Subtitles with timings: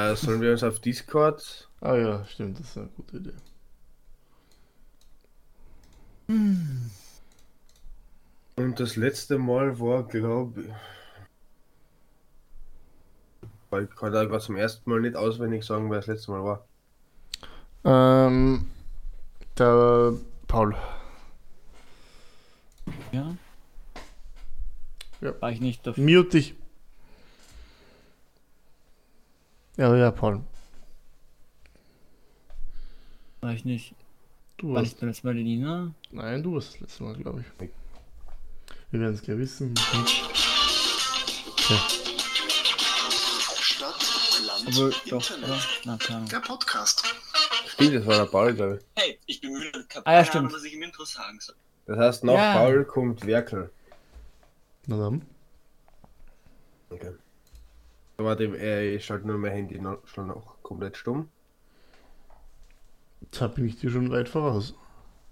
[0.00, 1.68] Äh, sollen wir uns auf Discord?
[1.80, 3.32] Ah ja, stimmt, das ist eine gute Idee.
[8.56, 10.68] Und das letzte Mal war, glaube ich.
[13.70, 16.44] Weil Ich kann da gerade zum ersten Mal nicht auswendig sagen, wer das letzte Mal
[16.44, 16.66] war.
[17.84, 18.68] Ähm,
[19.58, 20.14] der
[20.46, 20.74] Paul.
[23.12, 23.34] Ja.
[25.20, 25.34] Ja.
[25.40, 26.02] War ich nicht dafür.
[26.02, 26.54] Mute dich.
[29.80, 30.42] Ja, ja, Paul.
[33.40, 33.94] War ich nicht.
[34.58, 35.00] Du War ich warst.
[35.00, 35.94] beim letzten Mal die Nina?
[36.10, 37.68] Nein, du warst das letzte Mal, glaube ich.
[38.90, 39.74] Wir werden es gleich wissen.
[43.62, 44.02] Stadt,
[44.46, 45.44] Land, Obwohl, doch, Internet.
[45.48, 45.58] oder?
[45.86, 46.24] Na, keine.
[46.26, 47.02] Der Podcast.
[47.68, 49.02] Stimmt, das war der Paul, glaube ich.
[49.02, 49.86] Hey, ich bin müde.
[49.88, 50.44] Ich hab Ah, ja, keine stimmt.
[50.44, 51.54] Ahnung, was ich im Intro sagen soll.
[51.86, 52.52] Das heißt, nach Ja.
[52.52, 53.70] Paul kommt Werkel.
[54.86, 55.22] Na dann.
[56.90, 57.12] Okay.
[58.24, 61.28] Warte, äh, ich schalte nur mein Handy noch, schon noch komplett stumm,
[63.32, 64.74] Da bin ich dir schon weit voraus.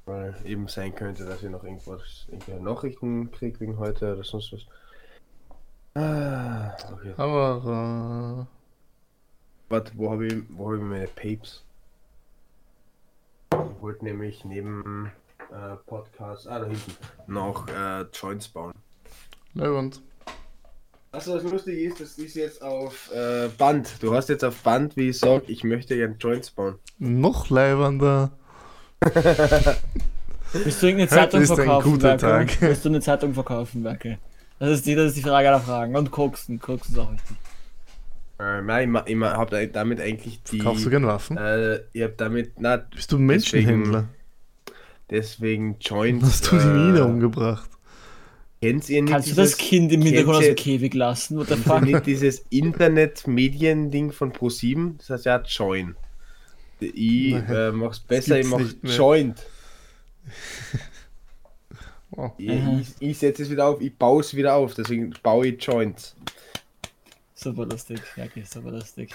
[0.07, 4.53] weil eben sein könnte, dass ich noch irgendwas, irgendwelche Nachrichten kriege wegen heute oder sonst
[4.53, 4.67] was.
[5.95, 7.13] Ah, okay.
[7.17, 8.47] Aber
[9.69, 11.65] Warte, wo habe ich, wo hab ich meine Papes?
[13.53, 15.13] Ich wollte nämlich neben
[15.51, 18.73] äh, Podcast, ah, da hinten, noch äh, Joints bauen.
[19.55, 20.01] äh, Leiband.
[21.11, 23.89] Achso, das Lustige ist, das ist jetzt auf äh, Band.
[24.01, 26.75] Du hast jetzt auf Band, wie ich sag, ich möchte gerne Joints bauen.
[26.99, 28.31] Noch leibender.
[30.53, 32.47] Willst du irgendeine Zeitung ist ein verkaufen, guter Werkel?
[32.47, 32.61] Tag.
[32.61, 34.19] Willst du eine Zeitung verkaufen, Werkel?
[34.59, 35.95] Das ist die, das ist die Frage aller Fragen.
[35.97, 36.59] Und Koksen.
[36.61, 37.37] Koksen ist auch wichtig.
[38.41, 40.59] Äh, nein, ich, ich ma- hab da- damit eigentlich die.
[40.59, 41.37] Kaufst du gern Waffen?
[41.37, 44.05] Äh, ich hab damit, na, Bist du Menschenhändler?
[45.11, 46.25] deswegen Joints.
[46.27, 47.69] Hast du die äh, Nina umgebracht?
[48.61, 51.45] Kennt ihr nicht Kannst du dieses, das Kind im Hintergrund aus dem Käfig lassen?
[51.45, 51.83] Fuck?
[51.83, 54.99] nicht dieses Internet-Medien-Ding von Pro7?
[54.99, 55.95] Das heißt ja Join.
[56.81, 58.61] Ich äh, mach's besser, ich mach.
[58.83, 59.47] Joint.
[62.11, 62.33] Wow.
[62.39, 62.81] Ich, Mhm.
[62.81, 66.17] ich, ich setze es wieder auf, ich baue es wieder auf, deswegen baue ich Joints.
[67.35, 68.01] Super lustig.
[68.17, 69.15] Werkel, super lustig.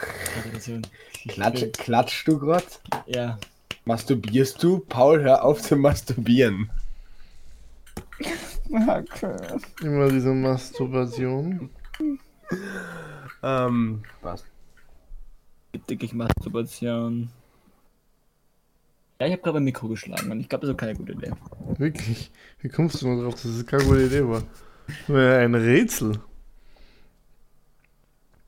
[1.28, 2.80] Klatsch, klatschst du grad?
[3.08, 3.40] Ja.
[3.86, 4.80] Masturbierst du?
[4.80, 6.70] Paul, hör auf zu masturbieren.
[9.82, 11.70] Immer diese Masturbation.
[13.44, 14.46] Ähm, was?
[15.88, 17.30] Dicke Masturbation.
[19.20, 21.14] Ja, ich habe gerade mein Mikro geschlagen und ich glaube, das ist auch keine gute
[21.14, 21.32] Idee.
[21.78, 22.32] Wirklich?
[22.60, 24.44] Wie kommst du nur drauf, dass das keine gute Idee war?
[24.88, 26.20] Das war ja ein Rätsel.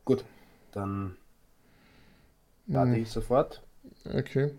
[0.06, 0.24] Gut,
[0.72, 1.18] dann
[2.70, 3.62] warte Hm, ich sofort.
[4.06, 4.52] Okay.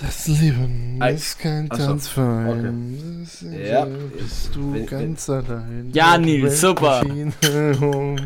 [0.00, 1.12] Das Leben Ei.
[1.14, 3.22] ist kein Ach Tanzverein.
[3.22, 3.84] Ist- Ja.
[3.84, 5.90] Bist du Wenn- ganz allein.
[5.92, 7.02] Ja, Nils, super.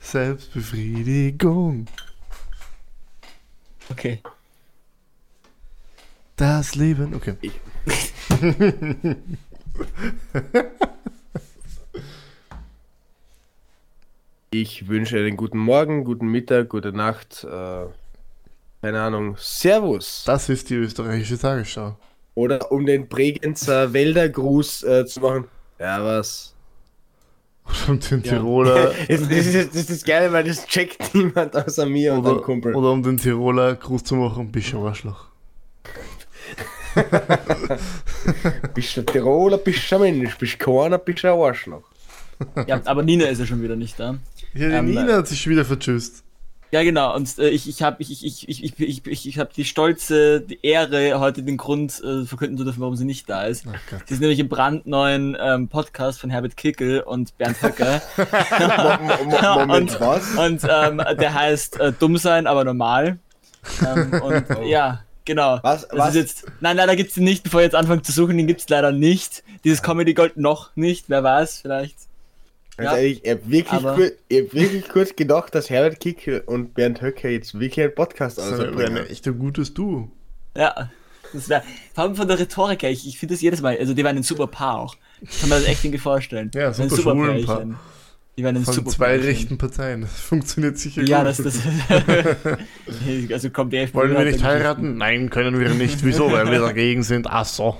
[0.00, 1.86] Selbstbefriedigung.
[3.90, 4.20] Okay.
[6.36, 7.14] Das Leben.
[7.14, 7.36] Okay.
[7.40, 7.60] Ich-
[14.50, 17.44] Ich wünsche einen guten Morgen, guten Mittag, gute Nacht.
[17.44, 17.86] Äh,
[18.82, 19.36] keine Ahnung.
[19.38, 20.22] Servus.
[20.26, 21.96] Das ist die österreichische Tagesschau.
[22.34, 25.44] Oder um den Bregenzer Wäldergruß äh, zu machen.
[25.78, 26.54] Ja, was?
[27.88, 28.32] Und den Ja.
[28.34, 28.92] Tiroler.
[29.08, 32.42] Das, das, ist, das ist geil, weil das checkt niemand außer mir und Oder, dein
[32.42, 32.74] Kumpel.
[32.74, 35.26] oder um den Tiroler Gruß zu machen, bist du ein Arschloch.
[38.74, 41.82] Bist du ein Tiroler, bist du ein Mensch, bist du keiner, bist du ein Arschloch.
[42.66, 44.16] Ja, aber Nina ist ja schon wieder nicht da.
[44.54, 46.22] Ja, die Ähm, Nina hat sich schon wieder vertschüsst.
[46.76, 47.14] Ja, genau.
[47.16, 50.42] Und äh, ich, ich habe ich, ich, ich, ich, ich, ich, ich hab die stolze
[50.42, 53.64] die Ehre, heute den Grund äh, verkünden zu dürfen, warum sie nicht da ist.
[53.64, 53.74] Gott.
[54.04, 58.02] Sie ist nämlich im brandneuen ähm, Podcast von Herbert Kickel und Bernd Höcker.
[58.98, 60.34] Mo- Mo- Moment, Und- was?
[60.34, 63.18] und ähm, der heißt äh, Dumm sein, aber normal.
[63.80, 64.62] Ähm, und Oh.
[64.66, 65.58] ja, genau.
[65.62, 65.88] Was?
[65.88, 66.14] Das was?
[66.14, 66.44] jetzt.
[66.60, 69.42] Nein, leider gibt's den nicht, bevor ihr jetzt anfangt zu suchen, den gibt's leider nicht.
[69.64, 71.96] Dieses Comedy Gold noch nicht, wer weiß, vielleicht.
[72.76, 76.74] Ganz Ja, ehrlich, ich hab wirklich, kur hab wirklich kurz gedacht, dass Herbert Kickel und
[76.74, 78.98] Bernd Höcker jetzt wirklich einen Podcast Das wäre ausbringen.
[78.98, 80.10] ein echt ein gutes Duo.
[80.56, 80.90] Ja.
[81.32, 81.62] Das wäre.
[81.94, 84.16] Vor allem von der Rhetorik her, ich, ich finde das jedes Mal, also die waren
[84.16, 84.96] ein super Paar auch.
[85.22, 86.50] Ich kann mir das echt irgendwie vorstellen.
[86.54, 87.64] Ja, Ein super schwulen Paar.
[88.36, 89.24] Die waren ein Von super zwei Pärchen.
[89.26, 90.02] rechten Parteien.
[90.02, 91.28] Das funktioniert sicher Ja, gut.
[91.28, 91.58] das, das.
[93.32, 94.98] also kommt die FPÖ Wollen wir nicht heiraten?
[94.98, 96.04] Nein, können wir nicht.
[96.04, 96.30] Wieso?
[96.30, 97.26] Weil wir dagegen sind.
[97.28, 97.78] Ach so.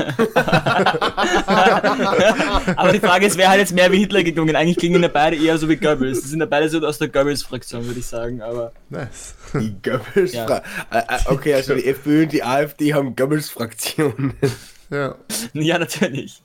[2.76, 4.56] Aber die Frage ist, wer hat jetzt mehr wie Hitler geklungen?
[4.56, 6.22] Eigentlich klingen ja beide eher so wie Goebbels.
[6.22, 8.42] Die sind ja beide so aus der Goebbels-Fraktion, würde ich sagen.
[8.42, 9.34] Aber Nice.
[9.54, 10.58] Die Goebbels Ja.
[10.90, 14.34] Äh, äh, Okay, also die FPÖ und die AfD haben Goebbels-Fraktionen.
[14.90, 15.14] Ja.
[15.52, 16.42] ja, natürlich.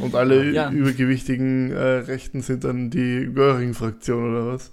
[0.00, 0.70] Und alle Ja.
[0.70, 4.72] übergewichtigen äh, Rechten sind dann die Göring-Fraktion oder was?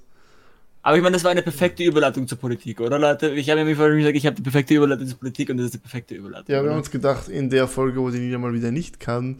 [0.85, 3.29] Aber ich meine, das war eine perfekte Überleitung zur Politik, oder Leute?
[3.31, 5.73] Ich habe mir vorhin gesagt, ich habe die perfekte Überleitung zur Politik und das ist
[5.73, 6.45] die perfekte Überleitung.
[6.45, 6.77] Ja, wir haben oder?
[6.77, 9.37] uns gedacht, in der Folge, wo die Nina mal wieder nicht kann,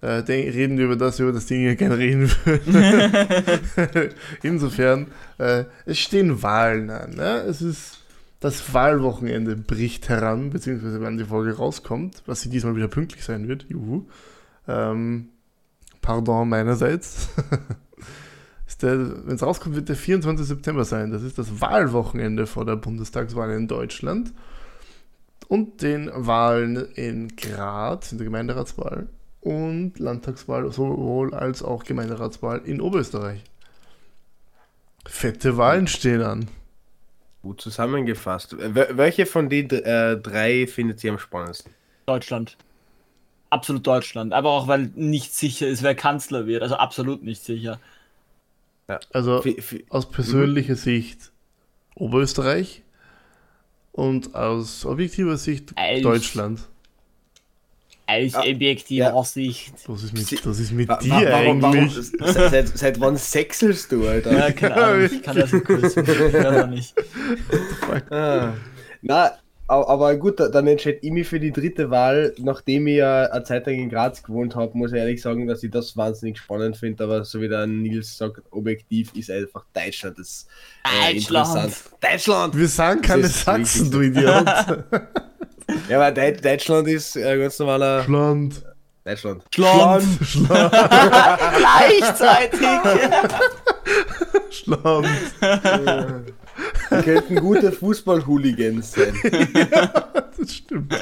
[0.00, 3.30] äh, reden wir über das, über das Ding hier gerne reden würden.
[4.42, 5.06] Insofern,
[5.38, 7.14] äh, es stehen Wahlen an.
[7.14, 7.44] Ne?
[7.46, 7.98] Es ist
[8.40, 13.46] das Wahlwochenende bricht heran, beziehungsweise wenn die Folge rauskommt, was sie diesmal wieder pünktlich sein
[13.46, 13.66] wird.
[13.68, 14.08] Juhu.
[14.66, 15.28] Ähm,
[16.02, 17.28] pardon meinerseits.
[18.80, 20.46] Wenn es rauskommt, wird der 24.
[20.46, 21.10] September sein.
[21.10, 24.32] Das ist das Wahlwochenende vor der Bundestagswahl in Deutschland
[25.48, 29.08] und den Wahlen in Graz, in der Gemeinderatswahl
[29.40, 33.42] und Landtagswahl sowohl als auch Gemeinderatswahl in Oberösterreich.
[35.06, 36.48] Fette Wahlen stehen an.
[37.42, 38.54] Gut zusammengefasst.
[38.56, 41.72] Wel- Welche von den äh, drei findet ihr am spannendsten?
[42.06, 42.56] Deutschland.
[43.50, 44.34] Absolut Deutschland.
[44.34, 46.62] Aber auch, weil nicht sicher ist, wer Kanzler wird.
[46.62, 47.80] Also absolut nicht sicher.
[49.12, 51.30] Also Fi- fi- aus persönlicher Sicht
[51.94, 52.82] Oberösterreich
[53.92, 56.02] und aus objektiver Sicht Eich.
[56.02, 56.60] Deutschland.
[58.06, 59.24] Aus Ah, objektiver ja.
[59.24, 59.74] Sicht.
[59.86, 62.06] Was ist mit, was ist mit dir wa- warum- warum- eigentlich?
[62.20, 64.32] Seit, seit, seit wann sechselst du, Alter?
[64.32, 65.04] Ja, keine Ahnung.
[65.12, 65.94] Ich kann das nicht kurz.
[65.96, 66.94] Ich kann das nicht.
[68.10, 68.54] Ah.
[69.02, 69.32] Na,
[69.68, 72.34] aber gut, da- dann entscheide ich mich für die dritte Wahl.
[72.38, 75.62] Nachdem ich ja eine Zeit lang in Graz gewohnt habe, muss ich ehrlich sagen, dass
[75.62, 77.04] ich das wahnsinnig spannend finde.
[77.04, 80.46] Aber so wie der Nils sagt, objektiv ist einfach Deutschland das
[80.84, 81.48] äh, Deutschland.
[81.54, 81.74] interessant.
[82.00, 82.56] Deutschland!
[82.56, 84.00] Wir sagen keine Das Sachsen, du.
[84.00, 84.44] Idiot.
[85.90, 88.62] Ja, aber Deu- Deutschland ist ein ganz normaler Schland.
[89.04, 89.42] Deutschland.
[89.54, 90.02] Schland.
[90.24, 90.72] Schland.
[91.58, 92.58] Gleichzeitig.
[94.50, 95.06] Schland.
[96.90, 99.12] Die könnten gute Fußball-Hooligans sein.
[100.40, 100.92] Das stimmt.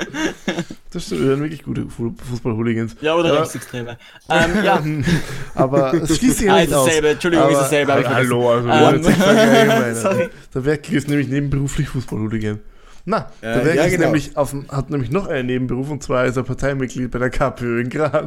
[0.91, 1.21] Das stimmt.
[1.21, 2.97] Wir sind wirklich gute Fu- Fußball-Hooligans.
[3.03, 3.41] Ja, oder Ja.
[3.41, 3.99] Rechtsextreme.
[4.31, 4.83] Ähm, ja.
[5.55, 6.87] Aber es schließt sich ja Ah, nicht ist aus.
[6.87, 7.09] dasselbe.
[7.11, 7.93] Entschuldigung, ist Aber- dasselbe.
[7.93, 8.31] hab ich vergessen.
[8.31, 8.69] Hallo, also
[9.11, 10.29] Ähm, sorry.
[10.55, 12.61] Der Werk ist nämlich nebenberuflich Fußball-Hooligan.
[13.05, 14.05] Na, Äh, der Werk ja, ist genau.
[14.07, 17.83] nämlich auf, hat nämlich noch einen Nebenberuf und zwar ist er Parteimitglied bei der KPÖ
[17.83, 18.25] in Graz.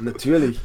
[0.00, 0.58] Natürlich.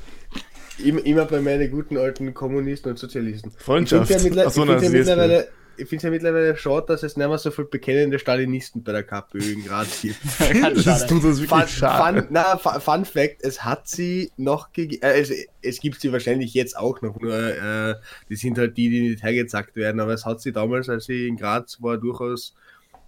[0.80, 3.52] Immer, bei meinen guten alten Kommunisten und Sozialisten.
[3.58, 4.10] Freundschaft.
[4.10, 6.56] Ich finde ja, mittler Ach so, ich find's ja ist mittlerweile, ich find's ja mittlerweile
[6.58, 10.18] schade, dass es nicht mehr so viel bekennende Stalinisten bei der KPÖ in Graz gibt.
[10.86, 12.22] Das tut das wirklich Fun, schade.
[12.22, 15.32] fun, na, fun Fact, es hat sie noch gegeben, äh, es,
[15.62, 17.96] es gibt sie wahrscheinlich jetzt auch noch, nur äh,
[18.30, 21.28] die sind halt die, die nicht hergezackt werden, aber es hat sie damals, als sie
[21.28, 22.56] in Graz war, durchaus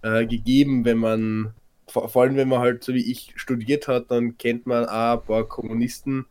[0.02, 1.54] äh, gegeben, wenn man,
[1.86, 5.20] vor, vor allem wenn man halt so wie ich studiert hat, dann kennt man auch
[5.20, 6.26] ein paar Kommunisten,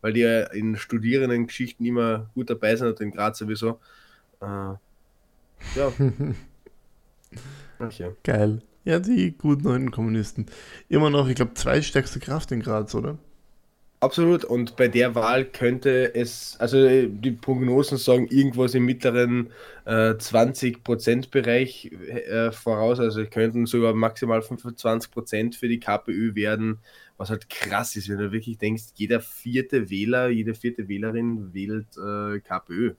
[0.00, 3.80] weil die ja in Studierendengeschichten immer gut dabei sind und in Graz sowieso.
[4.40, 4.74] Äh,
[5.74, 5.92] ja.
[7.80, 8.10] Okay.
[8.24, 8.62] Geil.
[8.84, 10.46] Ja, die guten neuen Kommunisten.
[10.88, 13.18] Immer noch, ich glaube, zweitstärkste Kraft in Graz, oder?
[14.00, 19.50] Absolut, und bei der Wahl könnte es, also äh, die Prognosen sagen irgendwas im mittleren
[19.86, 26.78] äh, 20%-Bereich äh, voraus, also könnten sogar maximal 25% für die KPÖ werden,
[27.16, 31.88] was halt krass ist, wenn du wirklich denkst, jeder vierte Wähler, jede vierte Wählerin wählt
[31.96, 32.94] äh, KPÖ.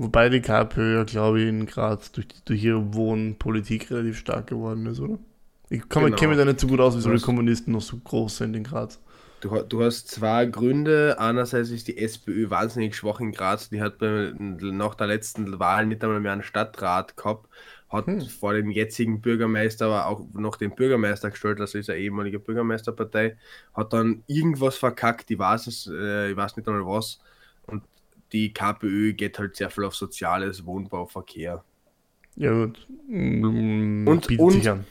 [0.00, 4.86] Wobei die KPÖ ja, glaube ich, in Graz durch, durch ihre Wohnpolitik relativ stark geworden
[4.86, 5.18] ist, oder?
[5.70, 6.16] Ich kann- Genau.
[6.16, 8.64] kenne mich da nicht so gut aus, wieso die Kommunisten noch so groß sind in
[8.64, 9.00] Graz.
[9.40, 11.16] Du, du hast zwei Gründe.
[11.18, 13.68] Einerseits ist die SPÖ wahnsinnig schwach in Graz.
[13.70, 17.48] Die hat bei, nach der letzten Wahl nicht einmal mehr einen Stadtrat gehabt.
[17.88, 18.20] Hat Hm.
[18.22, 23.36] vor dem jetzigen Bürgermeister aber auch noch den Bürgermeister gestellt, also ist eine ehemalige Bürgermeisterpartei.
[23.74, 27.18] Hat dann irgendwas verkackt, ich weiß es, äh, ich weiß nicht einmal was.
[27.66, 27.82] Und
[28.32, 31.64] die KPÖ geht halt sehr viel auf Soziales, Wohnbau, Verkehr.
[32.36, 32.86] Ja, gut.
[33.08, 34.84] Mm, Und- bietet und-.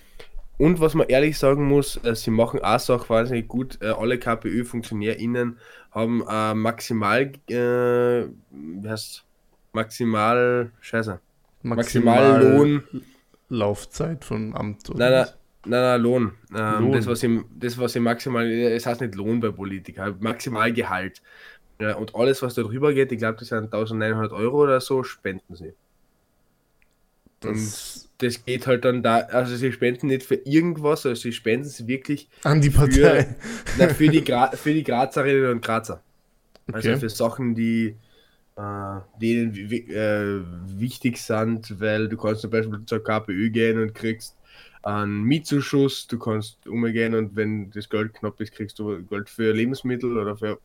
[0.59, 3.77] Und was man ehrlich sagen muss, äh, sie machen auch Sachen wahnsinnig gut.
[3.79, 5.59] Äh, alle KPÖ-FunktionärInnen
[5.91, 9.23] haben äh, maximal, äh, wie heißt
[9.73, 11.19] maximal, scheiße,
[11.61, 12.83] Maximallohn,
[13.49, 14.89] Laufzeit von Amt.
[14.89, 15.27] oder nein, nein,
[15.65, 16.31] nein, nein, Lohn.
[16.55, 16.91] Ähm, Lohn.
[16.93, 21.21] Das, was im, das, was im maximal, es heißt nicht Lohn bei Politikern, Maximalgehalt.
[21.79, 25.03] Ja, und alles, was da drüber geht, ich glaube, das sind 1900 Euro oder so,
[25.03, 25.73] spenden sie.
[27.43, 31.31] Und Das das geht halt dann da, also sie spenden nicht für irgendwas, also sie
[31.33, 33.35] spenden es wirklich an die Partei.
[33.73, 36.03] Na, für, die Gra für die Grazerinnen und Grazer.
[36.71, 36.95] Also Okay.
[36.95, 37.97] für Sachen, die
[38.57, 40.41] äh, denen äh,
[40.79, 44.37] wichtig sind, weil du kannst zum Beispiel zur KPÖ gehen und kriegst
[44.83, 49.53] einen Mietzuschuss, du kannst umgehen und wenn das Geld knapp ist, kriegst du Geld für
[49.53, 50.59] Lebensmittel oder für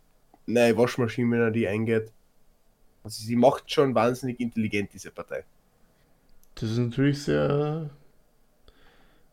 [0.47, 2.13] neue Waschmaschine, wenn er die eingeht.
[3.05, 5.45] Also sie macht schon wahnsinnig intelligent, diese Partei.
[6.55, 7.91] Das ist natürlich sehr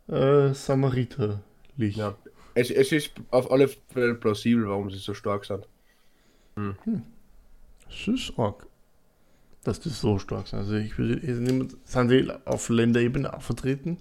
[0.07, 1.95] äh, samariterlich.
[1.95, 2.15] Ja.
[2.55, 5.67] Es, es ist auf alle Fälle plausibel, warum sie so stark sind.
[7.89, 8.65] Das ist arg.
[9.63, 10.59] Dass die so stark sind.
[10.59, 11.19] Also ich würde
[11.85, 13.97] sind die auf Länderebene auch vertreten?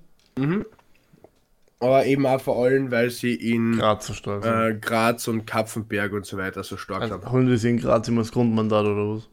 [1.80, 6.26] Aber eben auch vor allem, weil sie in Graz so äh, Graz und Kapfenberg und
[6.26, 7.30] so weiter so stark also, sind.
[7.30, 9.28] holen die sich in Graz immer das Grundmandat oder was?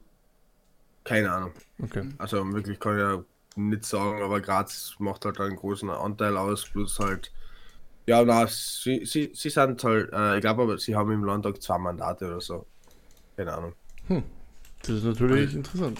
[1.03, 1.51] Keine Ahnung.
[1.81, 2.09] Okay.
[2.19, 3.23] Also wirklich kann ich ja
[3.55, 7.31] nicht sagen, aber Graz macht halt einen großen Anteil aus, plus halt.
[8.05, 11.61] Ja, na, sie, sie, sie sind halt, äh, ich glaube aber, sie haben im Landtag
[11.61, 12.67] zwei Mandate oder so.
[13.35, 13.73] Keine Ahnung.
[14.81, 15.99] Das ist natürlich interessant.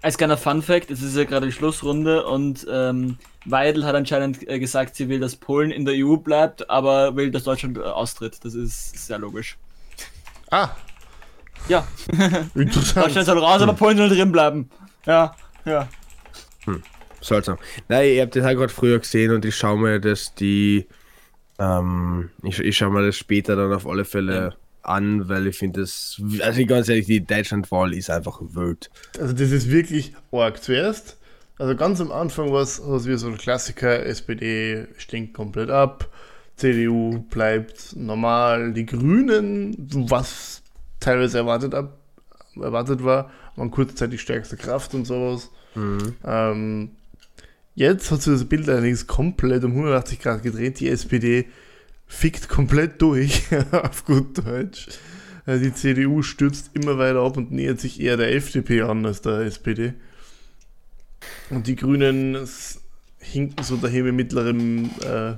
[0.00, 4.48] Als kleiner Fun Fact, es ist ja gerade die Schlussrunde und ähm, Weidel hat anscheinend
[4.48, 7.82] äh, gesagt, sie will, dass Polen in der EU bleibt, aber will, dass Deutschland äh,
[7.82, 8.38] austritt.
[8.44, 9.58] Das ist sehr logisch.
[10.50, 10.70] Ah,
[11.68, 11.86] Ja,
[12.54, 13.06] interessant.
[13.06, 14.70] Deutschland soll raus, aber Polen soll drin bleiben.
[15.04, 15.88] Ja, ja.
[17.20, 17.58] Seltsam.
[17.88, 20.86] Nein, ich habe das auch gerade früher gesehen und ich schaue mir das die.
[21.58, 24.54] Ähm, ich, ich schaue mir das später dann auf alle Fälle Ja.
[24.88, 26.20] An, weil ich finde das.
[26.40, 28.90] Also ganz ehrlich, die Deutschlandwahl ist einfach wild.
[29.18, 30.62] Also das ist wirklich arg.
[30.62, 31.16] Zuerst,
[31.58, 36.08] also ganz am Anfang war es wie so ein Klassiker, SPD stinkt komplett ab,
[36.56, 39.76] CDU bleibt normal, die Grünen,
[40.08, 40.62] was
[41.00, 41.98] teilweise erwartet, ab,
[42.56, 45.50] erwartet war, waren kurzzeitig stärkste Kraft und sowas.
[46.24, 46.90] Ähm,
[47.74, 50.80] jetzt hat sich das Bild allerdings komplett um 180 Grad gedreht.
[50.80, 51.46] Die SPD
[52.08, 54.88] fickt komplett durch, auf gut Deutsch.
[55.46, 59.20] Äh, Die CDU stürzt immer weiter ab und nähert sich eher der FDP an als
[59.22, 59.94] der SPD.
[61.50, 62.48] Und die Grünen
[63.18, 65.36] hinken so daheim im mittleren äh,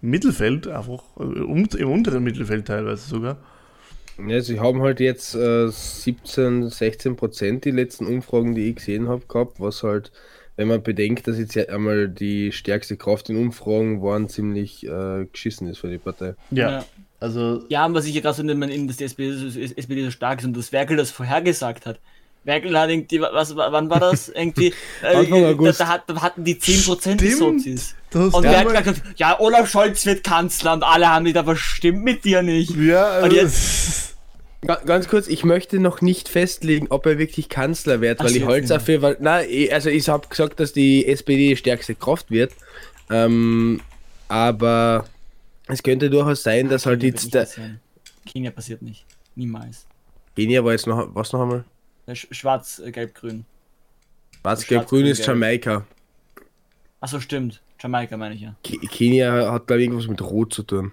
[0.00, 3.38] Mittelfeld, einfach äh, im unteren Mittelfeld teilweise sogar.
[4.26, 9.08] Ja, sie haben halt jetzt äh, 17, 16 Prozent die letzten Umfragen, die ich gesehen
[9.08, 10.10] habe, gehabt, was halt,
[10.56, 15.26] wenn man bedenkt, dass jetzt ja einmal die stärkste Kraft in Umfragen waren, ziemlich äh,
[15.30, 16.34] geschissen ist für die Partei.
[16.50, 16.84] Ja, Ja.
[17.20, 20.04] also Ja, und was ich ja gerade so nehme, in, dass die SPD so, SPD
[20.04, 22.00] so stark ist und dass Merkel das vorhergesagt hat.
[22.44, 24.28] Merkel hat irgendwie, was, wann war das?
[24.28, 24.72] Irgendwie,
[25.02, 25.80] äh, Anfang da, August.
[25.80, 27.60] da, hat, da hatten die 10% die Stimmt.
[27.60, 27.94] Sozis.
[28.14, 32.04] Und Merkel hat gesagt, ja, Olaf Scholz wird Kanzler und alle haben nicht, aber stimmt
[32.04, 32.70] mit dir nicht.
[32.76, 34.15] ja, also, Und jetzt- Ga-
[34.62, 38.70] Ganz kurz, ich möchte noch nicht festlegen, ob er wirklich Kanzler wird, weil ich nicht.
[38.70, 42.52] dafür, weil, nein, also ich habe gesagt, dass die SPD die stärkste Kraft wird,
[43.10, 43.80] ähm,
[44.28, 45.06] aber
[45.68, 47.46] es könnte durchaus sein, dass halt jetzt der.
[48.24, 49.04] Kenia passiert nicht.
[49.36, 49.86] Niemals.
[50.34, 51.64] Kenia war jetzt noch, was noch einmal?
[52.12, 53.44] Schwarz, äh, gelb, grün.
[54.40, 55.64] Schwarz-Gelb-Grün ist Schwarz-Grün-Gelb.
[55.66, 55.86] Jamaika.
[57.00, 57.60] Achso, stimmt.
[57.80, 58.54] Jamaika meine ich ja.
[58.64, 60.92] Ke- Kenia hat, glaube ich, irgendwas mit Rot zu tun.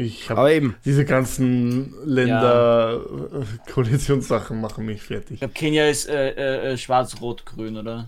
[0.00, 5.40] Ich habe Aber eben, diese ganzen Länder-Koalitionssachen machen mich Ich fertig.
[5.40, 8.06] glaube, Kenia ist äh, äh, äh, schwarz-rot-grün, oder?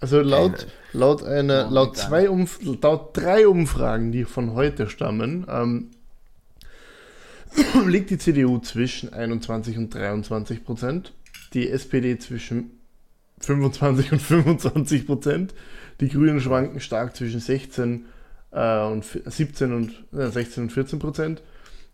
[0.00, 5.46] Also laut, laut einer, Oh, laut zwei Umf laut drei Umfragen, die von heute stammen,
[5.48, 5.92] ähm,
[7.86, 11.14] liegt die CDU zwischen 21 und 23 Prozent,
[11.54, 12.72] die SPD zwischen
[13.40, 15.54] 25 und 25 Prozent,
[16.00, 18.04] die Grünen schwanken stark zwischen 16
[18.54, 21.42] äh, und vi- 17 und äh, 16 und 14 Prozent.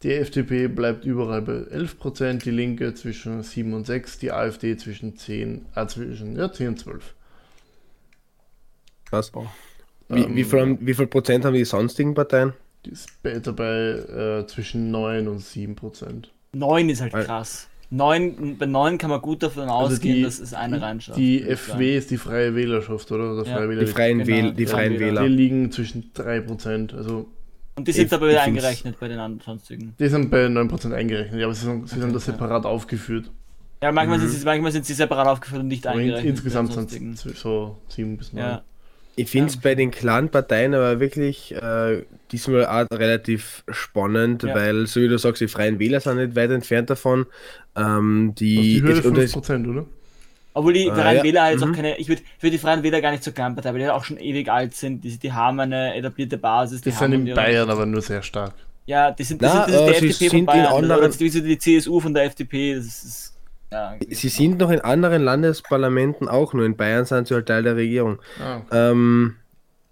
[0.03, 4.77] Die FDP bleibt überall bei 11 Prozent, die Linke zwischen 7 und 6, die AfD
[4.77, 7.15] zwischen 10, äh, zwischen ja, 10 und 12.
[9.11, 9.33] was?
[10.09, 12.53] Wie, Ähm, wie, viel, wie viel Prozent haben die sonstigen Parteien?
[12.87, 16.33] Die ist bei, dabei äh, zwischen 9 und 7 Prozent.
[16.53, 17.69] 9 ist halt Weil- krass.
[17.91, 21.19] 9, bei 9 kann man gut davon Also ausgehen, die- dass es eine reinschafft.
[21.19, 23.33] Die FW ist die freie Wählerschaft, oder?
[23.33, 23.57] oder Ja.
[23.57, 25.23] freie Die Wähler freien, genau, Wähl die die freien Wähler.
[25.23, 26.95] Die liegen zwischen 3 Prozent.
[26.95, 27.29] Also
[27.77, 29.95] Und die sind Ich- aber wieder eingerechnet bei den anderen sonstigen.
[29.99, 32.21] die sind bei 9 Prozent eingerechnet, ja, aber sie sind, sie sind da ja.
[32.21, 33.31] separat aufgeführt.
[33.83, 34.23] Ja, manchmal, Mhm.
[34.29, 36.31] sind sie, manchmal sind sie separat aufgeführt und nicht Aber in, eingerechnet.
[36.31, 38.43] insgesamt sind es so 7 bis 9.
[38.45, 38.63] Ja.
[39.17, 39.61] Ich finde es Ja.
[39.65, 42.03] bei den Clan-Parteien aber wirklich äh,
[42.33, 44.55] diesmal auch relativ spannend, Ja.
[44.55, 47.27] weil, so wie du sagst, die Freien Wähler sind nicht weit entfernt davon.
[47.77, 49.85] Ähm, Das ist die, die Hürde es- und 5 es- Prozent, oder?
[50.53, 51.23] Obwohl die Ah, Freien ja.
[51.23, 51.73] Wähler halt jetzt Mhm.
[51.73, 54.05] auch keine, ich würde für die Freien Wähler gar nicht zur Kleinpartei, weil die auch
[54.05, 56.81] schon ewig alt sind, die, die haben eine etablierte Basis.
[56.81, 58.55] Die Die sind in Bayern aber nur sehr stark.
[58.87, 60.67] Ja, die sind, das Na, sind, das ist äh, die FDP sind von in Bayern,
[60.67, 61.09] anderen- oder
[61.47, 63.35] die CSU von der FDP, das ist,
[63.73, 67.63] ja, sie sind noch in anderen Landesparlamenten auch, nur in Bayern sind sie halt Teil
[67.63, 68.19] der Regierung.
[68.41, 68.91] Ah, okay.
[68.91, 69.37] Ähm,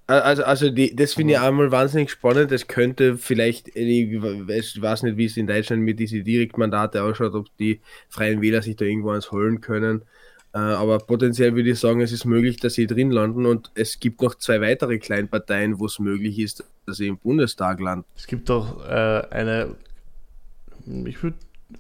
[0.07, 2.51] also, also die, das finde ich einmal wahnsinnig spannend.
[2.51, 7.55] Es könnte vielleicht, ich weiß- nicht, wie es in Deutschland mit diesen Direktmandate ausschaut, ob
[7.59, 10.03] die Freien Wähler sich da irgendwo eins holen können.
[10.55, 14.01] Äh, aber potenziell würde ich sagen, es ist möglich, dass sie drin landen und es
[14.01, 18.07] gibt noch zwei weitere Kleinparteien, wo es möglich ist, dass sie im Bundestag landen.
[18.17, 19.77] Es gibt auch äh, eine,
[21.05, 21.37] ich würde,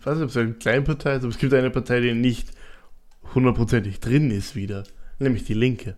[0.09, 2.49] weiß nicht, ob es eine Kleinpartei ist, aber es gibt eine Partei, die nicht
[3.35, 4.85] hundertprozentig drin ist wieder,
[5.19, 5.97] nämlich die Linke.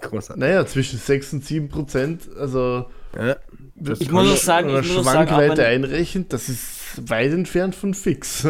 [0.00, 0.40] Großartig.
[0.40, 2.86] Naja, zwischen 6 und 7 Prozent, also
[3.16, 3.36] Ja,
[3.76, 7.74] Das Ich muss auch sagen, ich muss sagen, Schwankweite wenn- einrechnet, das ist weit entfernt
[7.74, 8.44] von fix.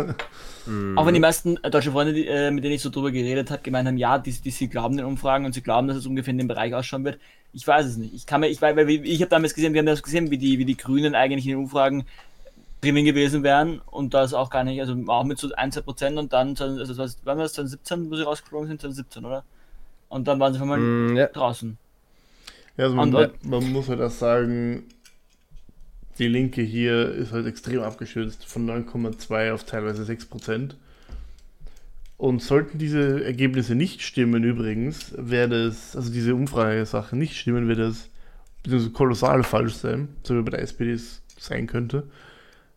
[0.96, 3.50] Auch wenn die meisten äh, deutsche Freunde, die, äh, mit denen ich so drüber geredet
[3.50, 6.06] habe, gemeint haben, ja, die, die, sie glauben den Umfragen und sie glauben, dass es
[6.06, 7.18] ungefähr in dem Bereich ausschauen wird.
[7.52, 8.14] Ich weiß es nicht.
[8.14, 10.38] Ich kann mir, ich weiß, weil ich habe damals gesehen, wir haben das gesehen, wie
[10.38, 12.06] die, wie die Grünen eigentlich in den Umfragen
[12.84, 16.18] drinnen gewesen wären und das auch gar nicht, also auch mit so 1, 2 Prozent
[16.18, 19.44] und dann, also was, wann war das, 2017, wo sie rausgeflogen sind, 2017, oder?
[20.08, 21.26] Und dann waren sie auf einmal Mm, ja.
[21.28, 21.76] draußen.
[22.76, 24.84] Ja, also man, Und- man muss halt auch sagen,
[26.18, 30.76] die Linke hier ist halt extrem abgestürzt, von 9,2 auf teilweise 6 Prozent.
[32.16, 37.88] Und sollten diese Ergebnisse nicht stimmen übrigens, wäre das, also diese Umfragesachen nicht stimmen, wäre
[37.88, 38.08] das
[38.62, 42.04] beziehungsweise kolossal falsch sein, so wie bei der SPD es sein könnte,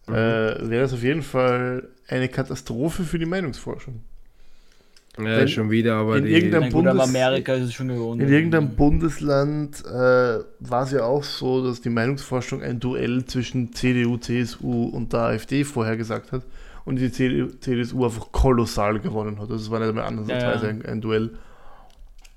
[0.08, 0.14] Mhm.
[0.16, 4.02] äh, wäre das auf jeden Fall eine Katastrophe für die Meinungsforschung.
[5.18, 8.22] Ja, Wenn schon wieder, aber in die, irgendeinem gut, Bundes- Amerika ist es schon gewohnt.
[8.22, 9.90] In irgendeinem Bundesland äh,
[10.60, 15.22] war es ja auch so, dass die Meinungsforschung ein Duell zwischen CDU, CSU und der
[15.22, 16.44] AfD vorhergesagt hat
[16.86, 19.50] und die CDU, CSU einfach kolossal gewonnen hat.
[19.50, 20.70] Also es war nicht mehr andersweise Ja, ja.
[20.70, 21.32] ein, ein Duell.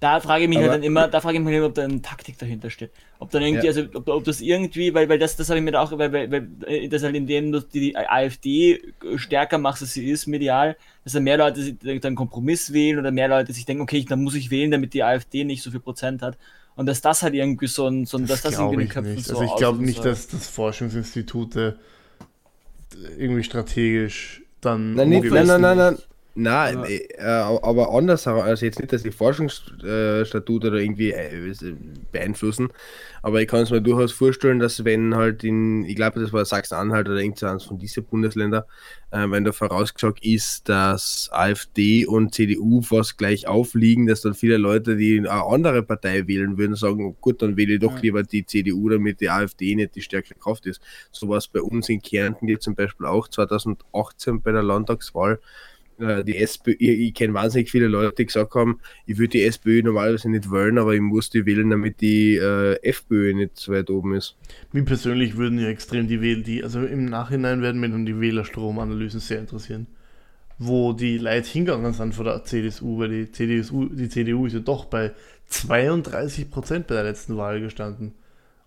[0.01, 1.85] Da frage ich mich Aber- halt dann immer, da frage ich mich immer, ob da
[1.85, 2.91] eine Taktik dahinter steht.
[3.19, 3.71] Ob dann irgendwie, Ja.
[3.73, 6.31] also ob, ob das irgendwie, weil, weil das, das habe ich mir auch, weil, weil,
[6.31, 8.81] weil äh, das halt indem du die AfD
[9.17, 12.99] stärker machst, als sie ist, medial, dass dann mehr Leute sich dann einen Kompromiss wählen
[12.99, 15.71] oder mehr Leute sich denken, okay, dann muss ich wählen, damit die AfD nicht so
[15.71, 16.39] viel Prozent hat.
[16.77, 18.87] Und dass das halt irgendwie so ein, so ein dass das glaube irgendwie in den
[18.89, 19.27] ich Köpfen nicht.
[19.27, 20.05] so Also ich glaube nicht, so.
[20.05, 21.79] dass das Forschungsinstitute
[23.19, 25.99] irgendwie strategisch dann Nein, nicht, nein, nein, nein, nein.
[26.35, 31.55] Nein, äh, aber anders, also jetzt nicht, dass die Forschungsstatute oder irgendwie äh,
[32.13, 32.69] beeinflussen,
[33.23, 36.45] aber ich kann es mir durchaus vorstellen, dass wenn halt in, ich glaube, das war
[36.45, 38.63] Sachsen-Anhalt oder irgendeins von diesen Bundesländern,
[39.11, 44.57] äh, wenn da vorausgesagt ist, dass AfD und CDU fast gleich aufliegen, dass dann viele
[44.57, 48.03] Leute, die eine andere Partei wählen würden, sagen, gut, dann wähle ich doch Ja.
[48.03, 50.81] lieber die CDU, damit die AfD nicht die stärkste Kraft ist.
[51.11, 55.41] So war es bei uns in Kärnten jetzt zum Beispiel auch 2018 bei der Landtagswahl.
[56.01, 59.43] Äh, Die SPÖ, ich, ich kenne wahnsinnig viele Leute, die gesagt haben, ich würde die
[59.45, 63.73] SPÖ normalerweise nicht wählen, aber ich muss die wählen, damit die äh, FPÖ nicht so
[63.73, 64.37] weit oben ist.
[64.73, 68.21] Mir persönlich würden ja extrem die Wähler, die, also im Nachhinein werden mir dann die
[68.21, 69.87] Wählerstromanalysen sehr interessieren.
[70.59, 74.61] Wo die Leute hingegangen sind von der CDU, weil die CDU, die CDU ist ja
[74.61, 75.13] doch bei
[75.51, 78.13] 32% bei der letzten Wahl gestanden.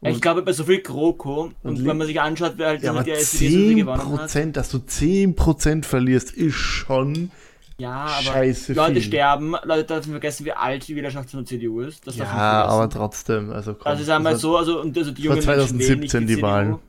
[0.10, 3.04] Ich glaube, bei so viel GroKo und, Und wenn man sich anschaut, wer halt ja,
[3.04, 4.30] die SPD so gewonnen hat.
[4.30, 7.32] 10%, dass du 10% verlierst, ist schon
[7.78, 9.04] Ja, aber scheiße Leute viel.
[9.04, 12.06] sterben, Leute dürfen vergessen, wie alt die Wählerschaft von der CDU ist.
[12.06, 13.88] Das Ja, aber trotzdem, also komm.
[13.88, 16.14] Also ich sag mal das so, also, und also die jungen Menschen 2017 wählen nicht
[16.14, 16.42] die CDU.
[16.42, 16.80] Wahlen.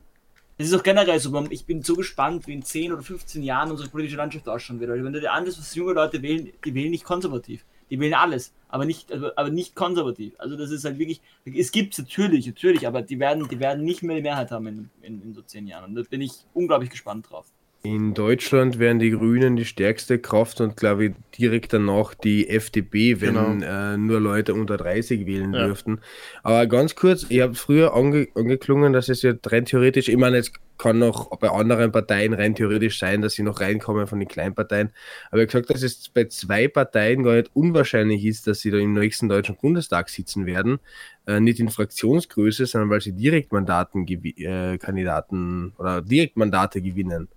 [0.57, 3.71] Das ist auch generell so, ich bin so gespannt, wie in 10 oder 15 Jahren
[3.71, 4.89] unsere politische Landschaft ausschauen wird.
[4.89, 7.65] Wenn du dir anschaust, was junge Leute wählen, die wählen nicht konservativ.
[7.89, 10.33] Die wählen alles, aber nicht, aber, aber nicht konservativ.
[10.37, 14.03] Also das ist halt wirklich, es gibt natürlich, natürlich, aber die werden, die werden nicht
[14.03, 15.85] mehr die Mehrheit haben in, in, in so 10 Jahren.
[15.85, 17.45] Und da bin ich unglaublich gespannt drauf.
[17.85, 23.21] In Deutschland wären die Grünen die stärkste Kraft und glaube ich direkt danach die FDP,
[23.21, 23.63] wenn Genau.
[23.63, 25.67] äh, nur Leute unter 30 wählen Ja.
[25.67, 25.99] dürften.
[26.41, 30.37] Aber ganz kurz, ich habe früher ange angeklungen, dass es ja rein theoretisch, ich meine,
[30.37, 34.27] es kann noch bei anderen Parteien rein theoretisch sein, dass sie noch reinkommen von den
[34.27, 34.89] Kleinparteien.
[35.29, 38.71] Aber ich habe gesagt, dass es bei zwei Parteien gar nicht unwahrscheinlich ist, dass sie
[38.71, 40.79] da im nächsten Deutschen Bundestag sitzen werden.
[41.27, 47.27] Äh, nicht in Fraktionsgröße, sondern weil sie Direktmandaten äh, Kandidaten oder Direktmandate gewinnen.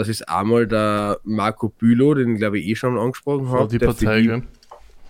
[0.00, 3.86] Das ist einmal der Marco Bülow, den glaube ich eh schon angesprochen habe, die der,
[3.86, 4.42] Partei, für die,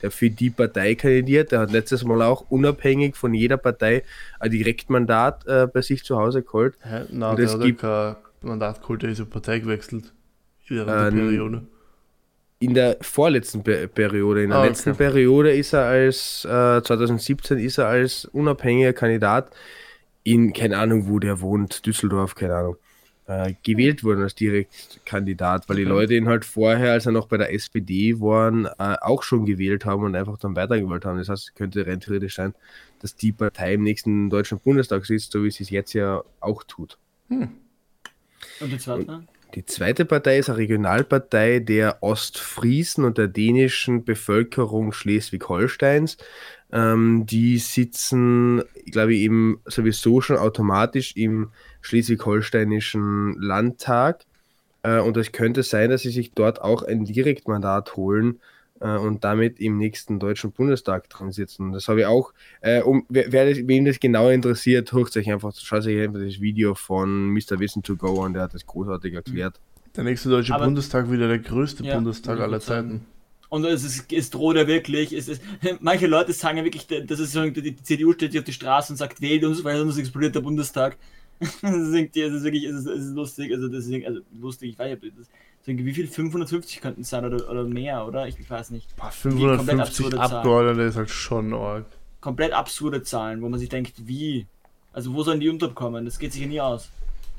[0.03, 1.53] der für die Partei kandidiert.
[1.53, 4.03] Der hat letztes Mal auch unabhängig von jeder Partei
[4.39, 6.75] ein Direktmandat äh, bei sich zu Hause geholt.
[6.83, 7.05] Hä?
[7.11, 10.13] Na, Und der es hat gibt- kein Mandat geholt, der ist auf Partei gewechselt.
[10.69, 11.63] Während Ähm, der Periode.
[12.63, 15.05] In der vorletzten Pe Periode, in der Ah, letzten okay.
[15.05, 19.51] Periode ist er als, äh, 2017 ist er als unabhängiger Kandidat
[20.25, 22.77] in, keine Ahnung, wo der wohnt, Düsseldorf, keine Ahnung,
[23.31, 25.85] äh, gewählt worden als Direktkandidat, weil die.
[25.85, 29.85] Leute ihn halt vorher, als er noch bei der SPD waren, äh, auch schon gewählt
[29.85, 31.19] haben und einfach dann weitergewählt haben.
[31.19, 32.55] Das heißt, es könnte rein theoretisch sein,
[33.01, 36.65] dass die Partei im nächsten Deutschen Bundestag sitzt, so wie sie es jetzt ja auch
[36.65, 36.99] tut.
[37.29, 39.23] Und die zweite?
[39.55, 46.19] Die zweite Partei ist eine Regionalpartei der Ostfriesen und der dänischen Bevölkerung Schleswig-Holsteins.
[46.73, 51.49] Ähm, die sitzen, glaube ich, eben sowieso schon automatisch im
[51.81, 54.25] schleswig-holsteinischen Landtag.
[54.83, 58.41] Äh, und es könnte sein, dass sie sich dort auch ein Direktmandat holen
[58.81, 61.73] äh, und damit im nächsten Deutschen Bundestag drin sitzen.
[61.73, 65.31] Das habe ich auch, äh, um, wer, wer das, wen das genauer interessiert, hört sich
[65.31, 67.59] einfach, schaut sich einfach das Video von Mr.
[67.59, 69.61] Wissen to Go an, der hat das großartig erklärt.
[69.97, 73.07] Der nächste deutsche Aber- Bundestag wieder der größte Ja, Bundestag aller auch sagen.
[73.51, 75.43] Und es, ist, es droht ja wirklich, es ist,
[75.81, 78.53] manche Leute sagen ja wirklich, das ist so, die, die CDU steht hier auf die
[78.53, 80.97] Straße und sagt, wählt uns, weil sonst explodiert der Bundestag.
[81.41, 85.15] es ist wirklich, es ist, es ist lustig, also deswegen, also lustig, ich weiß nicht,
[85.19, 85.27] das,
[85.67, 88.29] wie viel 550 könnten es sein oder, oder mehr, oder?
[88.29, 88.95] Ich, ich weiß nicht.
[88.97, 90.39] Boah, komplett 550 absurde Zahl.
[90.39, 91.87] Abgeordnete ist halt schon arg.
[92.21, 94.47] Komplett absurde Zahlen, wo man sich denkt, wie?
[94.93, 96.05] Also wo sollen die unterkommen?
[96.05, 96.91] Das geht sich ja nie aus.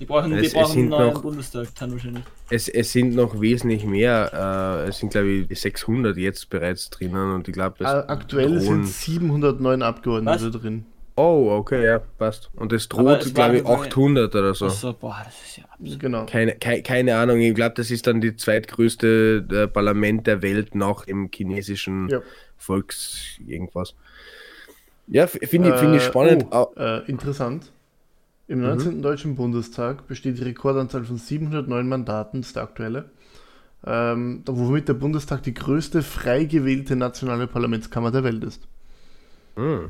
[0.01, 2.23] Die brauchen, Es- die es brauchen sind einen neuen noch- Bundestag, dann wahrscheinlich.
[2.49, 4.83] Es, es sind noch wesentlich mehr.
[4.85, 8.87] Äh, es sind, glaube ich, 600 jetzt bereits drinnen und ich glaube, Aktuell drohen- sind
[8.87, 10.61] 709 Abgeordnete Was?
[10.61, 10.85] drin.
[11.15, 12.49] Oh, okay, ja, passt.
[12.55, 14.65] Und es droht, glaube ich, waren so- 800 oder so.
[14.65, 15.99] Achso, boah, das ist ja absurd.
[15.99, 16.25] Genau.
[16.25, 20.73] Keine, keine, keine Ahnung, ich glaube, das ist dann die zweitgrößte äh, Parlament der Welt
[20.73, 22.21] nach dem chinesischen Ja.
[22.57, 23.93] Volks irgendwas.
[25.07, 26.45] Ja, finde ich, find ich Äh, spannend.
[26.51, 27.71] Oh, äh, interessant.
[28.51, 28.65] Im Mhm.
[28.65, 29.01] 19.
[29.01, 33.05] Deutschen Bundestag besteht die Rekordanzahl von 709 Mandaten, das ist der aktuelle.
[33.87, 38.67] Ähm, womit der Bundestag die größte frei gewählte nationale Parlamentskammer der Welt ist.
[39.55, 39.87] Hm.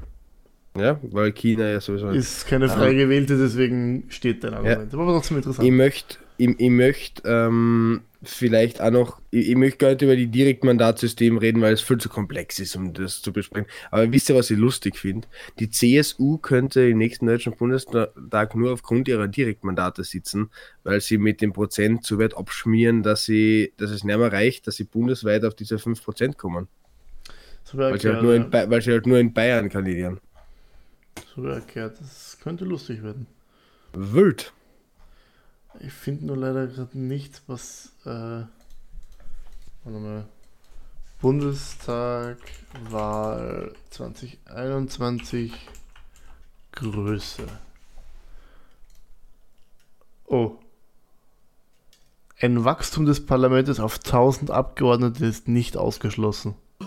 [0.77, 2.09] Ja, weil China ja sowieso.
[2.09, 4.93] Ist keine frei gewählte, deswegen steht dein Argument.
[4.93, 5.67] Aber trotzdem interessant.
[5.67, 10.15] Ich möchte ich, ich möcht, ähm, vielleicht auch noch, ich, ich möchte gar nicht über
[10.15, 13.69] die Direktmandatssystem reden, weil es viel zu komplex ist, um das zu besprechen.
[13.91, 15.27] Aber wisst ihr, was ich lustig finde?
[15.59, 20.49] Die CSU könnte im nächsten Deutschen Bundestag nur aufgrund ihrer Direktmandate sitzen,
[20.83, 24.65] weil sie mit dem Prozent so weit abschmieren, dass, sie, dass es nicht mehr reicht,
[24.65, 26.67] dass sie bundesweit auf diese 5% kommen.
[27.73, 30.19] Weil sie, halt in, weil sie halt nur in Bayern kandidieren.
[31.35, 31.99] so erklärt.
[32.01, 33.27] Das könnte lustig werden.
[33.93, 34.51] Wild.
[35.79, 37.93] Ich finde nur leider gerade nichts, was.
[38.05, 38.45] Äh,
[39.83, 40.25] warte mal.
[41.21, 42.37] Bundestag
[42.89, 45.53] Wahl 2021
[46.71, 47.47] Größe.
[50.25, 50.57] Oh.
[52.39, 56.55] Ein Wachstum des Parlaments auf 1000 Abgeordnete ist nicht ausgeschlossen.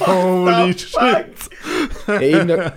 [0.00, 1.50] Holy shit!
[2.06, 2.72] Ja, eben, da,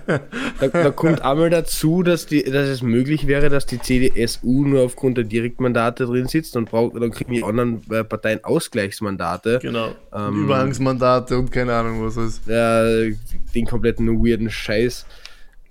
[0.60, 4.84] da, da kommt einmal dazu, dass, die, dass es möglich wäre, dass die CDSU nur
[4.84, 9.60] aufgrund der Direktmandate drin sitzt und braucht, dann kriegen die anderen äh, Parteien Ausgleichsmandate.
[9.62, 9.88] Genau.
[9.88, 12.48] Und Ähm, Überhangsmandate und keine Ahnung was ist.
[12.48, 15.06] Ja, den kompletten weirden Scheiß.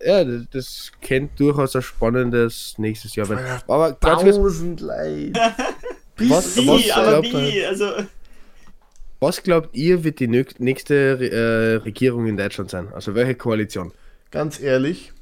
[0.04, 3.28] Ja, das, das kennt durchaus ein spannendes nächstes Jahr.
[3.28, 3.44] werden.
[3.66, 5.32] Aber 1000 Leute.
[6.18, 7.64] was, Wie, was, aber wie?
[7.64, 7.86] Also,
[9.24, 12.92] was glaubt ihr, wird die nächste äh, Regierung in Deutschland sein?
[12.92, 13.92] Also welche Koalition?
[14.30, 15.12] Ganz ehrlich,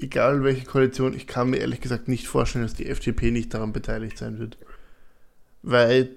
[0.00, 3.72] egal welche Koalition, ich kann mir ehrlich gesagt nicht vorstellen, dass die FDP nicht daran
[3.72, 4.58] beteiligt sein wird.
[5.62, 6.10] Weil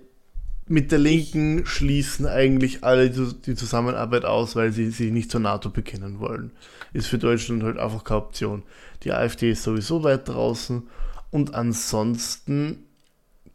[0.68, 5.70] mit der Linken schließen eigentlich alle die Zusammenarbeit aus, weil sie sich nicht zur NATO
[5.70, 6.52] bekennen wollen.
[6.94, 8.64] Ist für Deutschland halt einfach keine Option.
[9.04, 10.88] Die AfD ist sowieso weit draußen
[11.30, 12.86] und ansonsten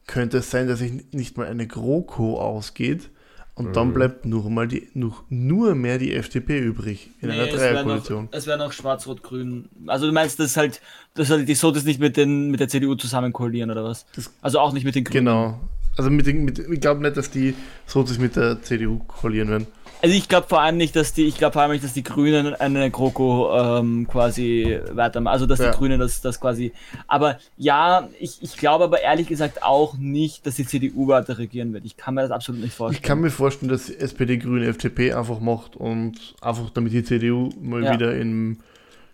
[0.06, 3.10] könnte es sein, dass sich nicht mal eine GroKo ausgeht
[3.56, 7.50] und dann bleibt nur mal die, nur, nur mehr die FDP übrig in einer nee,
[7.50, 8.28] es wäre noch, Dreierkoalition.
[8.32, 9.68] wär noch Schwarz-Rot-Grün.
[9.86, 10.80] Also du meinst, dass halt,
[11.14, 14.06] dass halt die Sotis nicht mit, den, mit der CDU zusammen koalieren oder was?
[14.16, 15.26] Das- also auch nicht mit den Grünen.
[15.26, 15.60] Genau.
[15.96, 17.54] Also mit, den- mit, ich glaube nicht, dass die
[17.86, 19.66] Sozis mit der CDU koalieren werden.
[20.04, 22.02] Also ich glaube vor allem nicht, dass die, ich glaube vor allem nicht, dass die
[22.02, 25.32] Grünen eine GroKo ähm, quasi weitermachen.
[25.32, 25.70] Also dass Ja.
[25.70, 26.72] die Grünen das, das quasi.
[27.08, 31.72] Aber ja, ich, ich glaube aber ehrlich gesagt auch nicht, dass die CDU weiter regieren
[31.72, 31.86] wird.
[31.86, 33.00] Ich kann mir das absolut nicht vorstellen.
[33.02, 37.48] Ich kann mir vorstellen, dass SPD, Grüne, FDP einfach macht und einfach damit die CDU
[37.62, 37.94] mal Ja.
[37.94, 38.58] wieder in.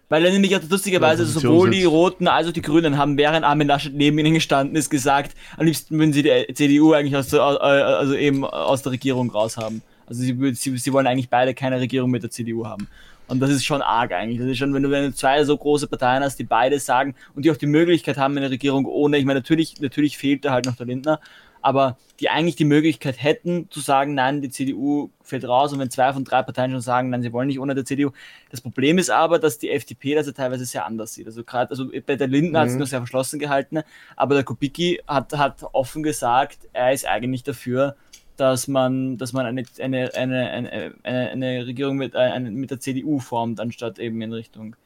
[0.09, 1.85] Weil er nämlich auch lustigerweise sowohl die.
[1.85, 5.67] Roten als auch die Grünen haben, während Armin Laschet neben ihnen gestanden ist, gesagt, am
[5.67, 9.83] liebsten würden sie die CDU eigentlich aus der, also eben aus der Regierung raus haben.
[10.11, 12.89] Also sie, sie, sie wollen eigentlich beide keine Regierung mit der CDU haben.
[13.29, 14.39] Und das ist schon arg eigentlich.
[14.41, 17.15] Das ist schon, wenn du, wenn du zwei so große Parteien hast, die beide sagen
[17.35, 20.51] und die auch die Möglichkeit haben, eine Regierung ohne, ich meine, natürlich, natürlich fehlt da
[20.51, 21.21] halt noch der Lindner,
[21.63, 25.91] aber die eigentlich die Möglichkeit hätten zu sagen, nein, die CDU fällt raus und wenn
[25.91, 28.11] zwei von drei Parteien schon sagen, nein, sie wollen nicht ohne der CDU.
[28.51, 31.27] Das Problem ist aber, dass die FDP das ja teilweise sehr anders sieht.
[31.27, 32.81] Also gerade, also bei der Lindner hat es Mhm.
[32.81, 33.81] noch sehr verschlossen gehalten,
[34.17, 37.95] aber der Kubicki hat, hat offen gesagt, er ist eigentlich dafür,
[38.41, 42.71] dass man, dass man eine, eine, eine, eine, eine, eine Regierung mit, äh, eine, mit
[42.71, 44.77] der CDU formt, anstatt eben in Richtung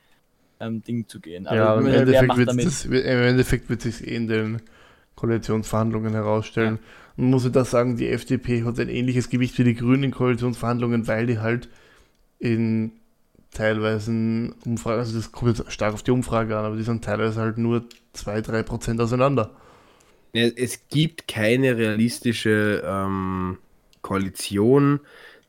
[0.60, 1.44] ähm, Ding zu gehen.
[1.44, 4.62] ja, im Endeffekt, wird das, im Endeffekt wird sich eh in den
[5.14, 6.80] Koalitionsverhandlungen herausstellen.
[7.16, 10.10] Man muss ja da sagen, die FDP hat ein ähnliches Gewicht wie die Grünen in
[10.10, 11.68] Koalitionsverhandlungen, weil die halt
[12.40, 12.92] in
[13.52, 17.40] teilweise Umfragen, also das kommt jetzt stark auf die Umfrage an, aber die sind teilweise
[17.40, 17.84] halt nur
[18.16, 19.52] 2-3% auseinander.
[20.34, 23.58] Ja, Es gibt keine realistische ähm,
[24.02, 25.00] Koalition,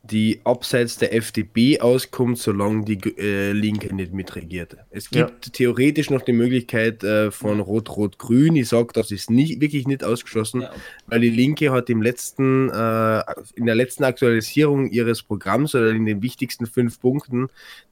[0.04, 4.76] die abseits der FDP auskommt, solange die äh, Linke nicht mitregiert.
[4.90, 5.24] Es Ja.
[5.26, 8.54] gibt theoretisch noch die Möglichkeit äh, von Rot-Rot-Grün.
[8.54, 10.70] Ich sage, das ist nicht, wirklich nicht ausgeschlossen, Ja.
[11.08, 13.22] weil die Linke hat im letzten, äh,
[13.56, 17.48] in der letzten Aktualisierung ihres Programms oder in den wichtigsten fünf Punkten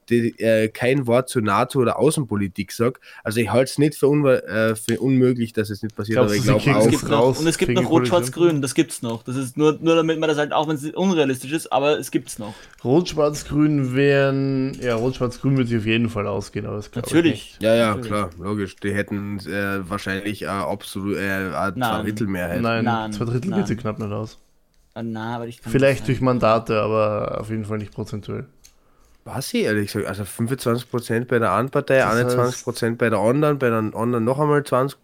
[0.09, 3.01] die, äh, kein Wort zu NATO oder Außenpolitik sagt.
[3.23, 6.31] Also ich halte es nicht für, unwa- äh, für unmöglich, dass es nicht passiert, Glaubst
[6.31, 6.85] aber ich glaube Es auch.
[6.85, 9.23] es gibt noch, raus, und es gibt noch Rot-Schwarz-Grün, das gibt's noch.
[9.23, 12.11] Das ist nur, nur damit man das halt, auch wenn es unrealistisch ist, aber es
[12.11, 12.53] gibt's noch.
[12.83, 14.77] Rot-Schwarz-Grün wären.
[14.81, 17.23] Ja, Rot-Schwarz-Grün würde sich auf jeden Fall ausgehen, aber das glaube ich nicht.
[17.23, 17.57] Natürlich.
[17.61, 18.07] Ja, ja, Natürlich.
[18.07, 18.75] klar, logisch.
[18.77, 21.75] Die hätten äh, wahrscheinlich äh, absolut äh, eine Nein.
[21.75, 22.61] Zweimittelmehrheit.
[22.61, 23.59] Nein, Nein, zwei Drittel nein.
[23.59, 24.37] geht sie knapp nicht aus.
[24.93, 28.45] Ah, Na, aber ich kann Vielleicht durch Mandate, aber auf jeden Fall nicht prozentuell.
[29.27, 33.57] Was ich ehrlich gesagt, also 25% bei der einen Partei, Das 21% bei der anderen,
[33.57, 34.95] bei der anderen noch einmal 20%.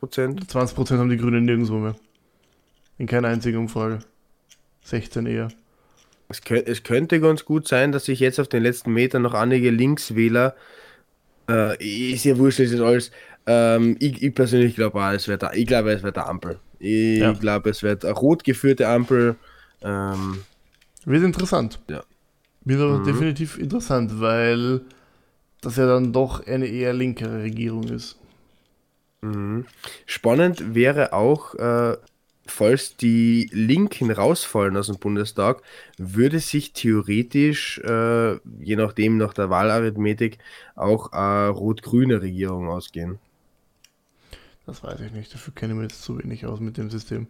[0.48, 1.96] 20% haben die Grünen nirgendwo mehr.
[3.00, 4.00] In keiner einzigen Umfrage.
[4.84, 5.48] 16 eher.
[6.30, 9.34] Es, kö es könnte ganz gut sein, dass sich jetzt auf den letzten Metern noch
[9.34, 10.56] einige Linkswähler,
[11.50, 13.12] äh, ist ja wurscht, ist alles,
[13.48, 16.60] ähm, ich, ich persönlich glaube auch, es wird, ich glaube, es wird eine Ampel.
[16.78, 17.34] Ich Ja.
[17.34, 19.36] glaube, es wird eine rot geführte Ampel.
[19.82, 20.44] Ähm,
[21.06, 21.80] Wird interessant.
[21.90, 22.04] Ja.
[22.66, 23.04] Wird aber Mhm.
[23.04, 24.82] definitiv interessant, weil
[25.62, 28.18] das ja dann doch eine eher linkere Regierung ist.
[29.22, 29.66] Mhm.
[30.06, 31.98] Spannend wäre auch, äh,
[32.46, 35.62] falls die Linken rausfallen aus dem Bundestag,
[35.98, 40.40] würde sich theoretisch, äh, je nachdem nach der Wahlarithmetik,
[40.76, 43.20] auch eine rot-grüne Regierung ausgehen.
[44.66, 45.32] Das weiß ich nicht.
[45.34, 47.28] Dafür kenne ich mich jetzt zu wenig aus mit dem System.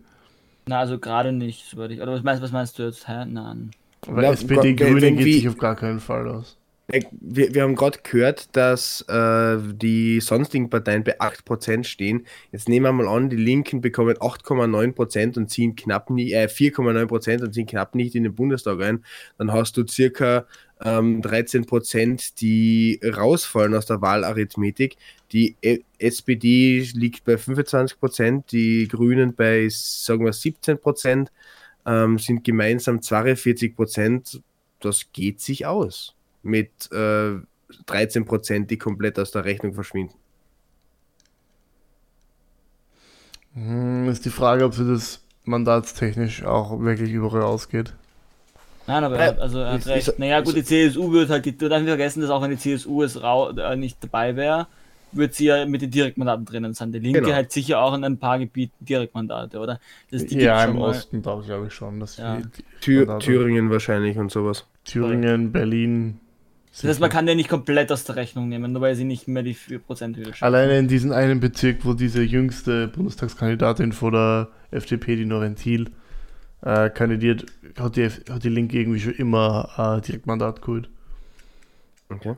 [0.68, 2.02] Na, also gerade nicht, soweit ich.
[2.02, 3.08] Oder was meinst, was meinst du jetzt?
[3.08, 3.26] Hä?
[3.26, 3.72] Nein.
[4.08, 6.58] Weil Ja, SPD, wenn- Grüne geht sich auf gar keinen Fall aus.
[6.88, 12.26] Äh, Wir, wir haben gerade gehört, dass äh, die sonstigen Parteien bei 8% stehen.
[12.52, 17.44] Jetzt nehmen wir mal an, die Linken bekommen 8,9% und ziehen knapp nie, äh, 4,9%
[17.44, 19.06] und ziehen knapp nicht in den Bundestag ein.
[19.38, 20.46] Dann hast du circa
[20.84, 24.98] ähm, 13%, die rausfallen aus der Wahlarithmetik.
[25.32, 31.28] Die E- SPD liegt bei 25%, die Grünen bei, sagen wir, 17%,
[31.86, 34.42] ähm, sind gemeinsam 42%.
[34.80, 37.36] Das geht sich aus mit äh,
[37.86, 40.16] 13 Prozent, die komplett aus der Rechnung verschwinden.
[43.54, 47.94] Hm, ist die Frage, ob sie das mandatstechnisch auch wirklich überall ausgeht.
[48.88, 50.18] Nein, aber er hat, also er hat recht.
[50.18, 52.58] naja, gut, die CSU wird halt, die, du darfst nicht vergessen, dass auch wenn die
[52.58, 54.68] CSU es rau, äh, nicht dabei wäre,
[55.14, 56.92] wird sie ja mit den Direktmandaten drinnen sein.
[56.92, 57.34] Die Linke Genau.
[57.36, 59.80] hat sicher auch in ein paar Gebieten Direktmandate, oder?
[60.12, 60.78] Das, die ja, im.
[60.78, 62.00] Osten glaube glaub ich schon.
[62.00, 62.40] Dass Ja.
[62.82, 64.66] Thür Mandate- Thüringen wahrscheinlich und sowas.
[64.86, 66.20] Thüringen, Berlin.
[66.72, 69.28] Das heißt, man kann den nicht komplett aus der Rechnung nehmen, nur weil sie nicht
[69.28, 70.46] mehr die 4% Hürde schaffen.
[70.46, 75.90] Alleine in diesem einen Bezirk, wo diese jüngste Bundestagskandidatin vor der FDP, die Noventil,
[76.62, 77.46] äh, kandidiert,
[77.78, 80.90] hat die, hat die Linke irgendwie schon immer äh, Direktmandat geholt.
[82.10, 82.36] Okay.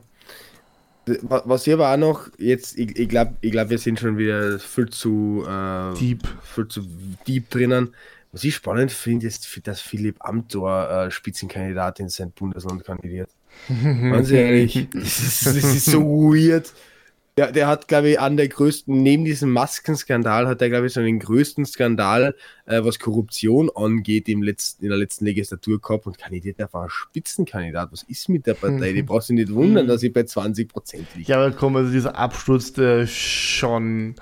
[1.22, 4.16] Wa- Was ich aber auch noch jetzt, ich, ich glaube, ich glaub, wir sind schon
[4.18, 6.22] wieder viel zu, äh, Deep.
[6.42, 6.82] viel zu
[7.26, 7.94] deep drinnen.
[8.32, 13.30] Was ich spannend finde, ist, dass Philipp Amthor äh, Spitzenkandidat in sein Bundesland kandidiert.
[13.68, 16.72] Ganz ehrlich, das ist, das ist so weird.
[17.36, 20.92] Der, der hat, glaube ich, an der größten, neben diesem Maskenskandal, hat er, glaube ich,
[20.92, 26.06] so den größten Skandal, äh, was Korruption angeht, im letzten, in der letzten Legislatur gehabt
[26.06, 27.90] und kandidiert einfach ein Spitzenkandidat.
[27.90, 28.92] Was ist mit der Partei?
[28.92, 31.28] Die brauchst du nicht wundern, dass sie bei 20 Prozent liegt.
[31.28, 34.14] Ja, aber komm, also dieser Absturz, der ist schon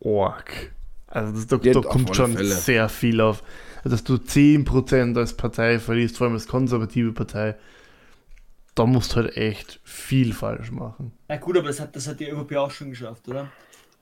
[0.00, 0.72] org.
[1.08, 2.54] Also das, da, Ja, da kommt schon Fälle.
[2.54, 3.42] sehr viel auf.
[3.82, 7.56] Also, dass du 10% als Partei verlierst, vor allem als konservative Partei,
[8.74, 11.12] da musst du halt echt viel falsch machen.
[11.28, 13.48] Na gut, aber das hat, das hat die ÖVP auch schon geschafft, oder?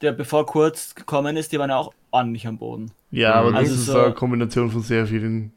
[0.00, 2.90] Der, bevor Kurz gekommen ist, die waren ja auch ordentlich am Boden.
[3.10, 5.52] Ja, aber das Also ist so- eine Kombination von sehr vielen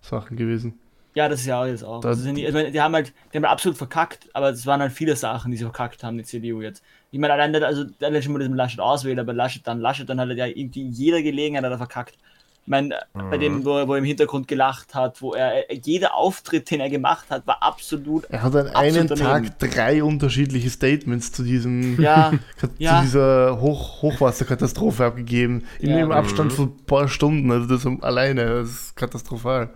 [0.00, 0.78] Sachen gewesen.
[1.14, 2.00] Ja, das ist ja auch jetzt auch.
[2.00, 4.92] Das sind die, meine, die haben halt, die haben absolut verkackt, aber es waren halt
[4.92, 6.82] viele Sachen, die sie verkackt haben, die CDU jetzt.
[7.12, 10.18] Ich meine, allein, also, allein schon mal diesem Laschet auswählen, aber Laschet dann, Laschet dann
[10.18, 12.18] halt ja irgendwie in jeder Gelegenheit hat er verkackt.
[12.66, 15.78] Ich meine, bei dem, wo, er- wo er im Hintergrund gelacht hat, wo er, äh,
[15.84, 20.70] jeder Auftritt, den er gemacht hat, war absolut, Er hat an einem Tag drei unterschiedliche
[20.70, 23.02] Statements zu diesem ja, zu Ja.
[23.02, 25.64] dieser Hoch Hochwasserkatastrophe abgegeben.
[25.78, 25.96] In Ja.
[25.98, 27.50] dem Abstand von ein paar Stunden.
[27.50, 29.68] Also das alleine, das ist katastrophal.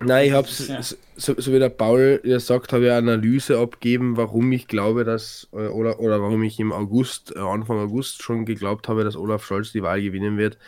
[0.00, 0.82] Nein, ich habe Ja.
[0.82, 0.94] so,
[1.38, 5.48] so wie der Paul ja sagt, habe ich eine Analyse abgeben, warum ich glaube, dass
[5.54, 9.72] äh, oder, oder warum ich im August, Anfang August schon geglaubt habe, dass Olaf Scholz
[9.72, 10.58] die Wahl gewinnen wird.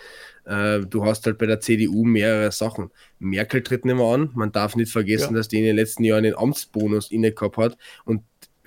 [0.48, 2.90] Äh, du hast halt bei der CDU mehrere Sachen.
[3.18, 4.30] Merkel tritt nicht mehr an.
[4.34, 5.38] Man darf nicht vergessen, Ja.
[5.38, 8.22] dass die in den letzten Jahren den Amtsbonus inne gehabt hat und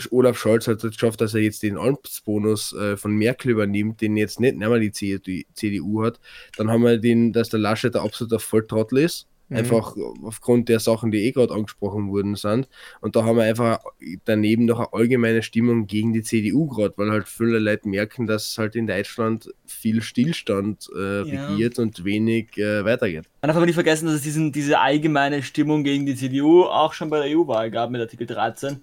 [0.09, 4.17] Olaf Scholz hat es geschafft, dass er jetzt den Amtsbonus äh, von Merkel übernimmt, den
[4.17, 6.19] jetzt nicht, nicht mehr die CDU, CDU hat.
[6.57, 11.11] Dann haben wir den, dass der Laschet der absoluter Volltrottel ist Einfach aufgrund der Sachen,
[11.11, 12.69] die eh gerade angesprochen wurden sind.
[13.01, 13.79] Und da haben wir einfach
[14.25, 18.57] daneben noch eine allgemeine Stimmung gegen die CDU gerade, weil halt viele Leute merken, dass
[18.57, 21.23] halt in Deutschland viel Stillstand äh, Ja.
[21.23, 23.25] regiert und wenig äh, weitergeht.
[23.41, 26.93] Man darf aber nicht vergessen, dass es diesen, diese allgemeine Stimmung gegen die CDU auch
[26.93, 28.81] schon bei der EU-Wahl gab mit Artikel 13.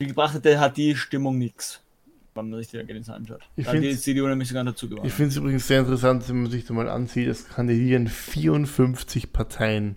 [0.00, 1.81] Die gebracht hätte, hat die Stimmung nichts.
[2.34, 3.40] Wenn man sich die Ergebnisse anschaut.
[3.56, 5.06] Ich Da hat die CDU nämlich sogar dazu gewonnen.
[5.06, 9.32] Ich finde es übrigens sehr interessant, wenn man sich da mal ansieht, es kandidieren 54
[9.32, 9.96] Parteien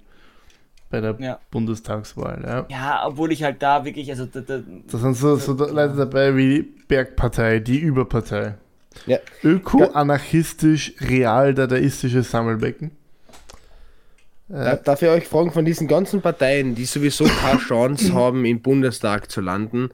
[0.89, 1.39] bei der Ja.
[1.50, 2.43] Bundestagswahl.
[2.45, 2.65] Ja.
[2.69, 4.60] Ja, obwohl ich halt da wirklich, also da, da,
[4.91, 8.56] Da sind so, so da- Leute dabei wie die Bergpartei, die Überpartei.
[9.08, 9.17] Ja.
[9.43, 12.91] Öko-anarchistisch, real-dadaistisches Sammelbecken.
[14.50, 18.62] Äh, darf ich euch fragen, von diesen ganzen Parteien, die sowieso keine Chance haben, im
[18.62, 19.89] Bundestag zu landen,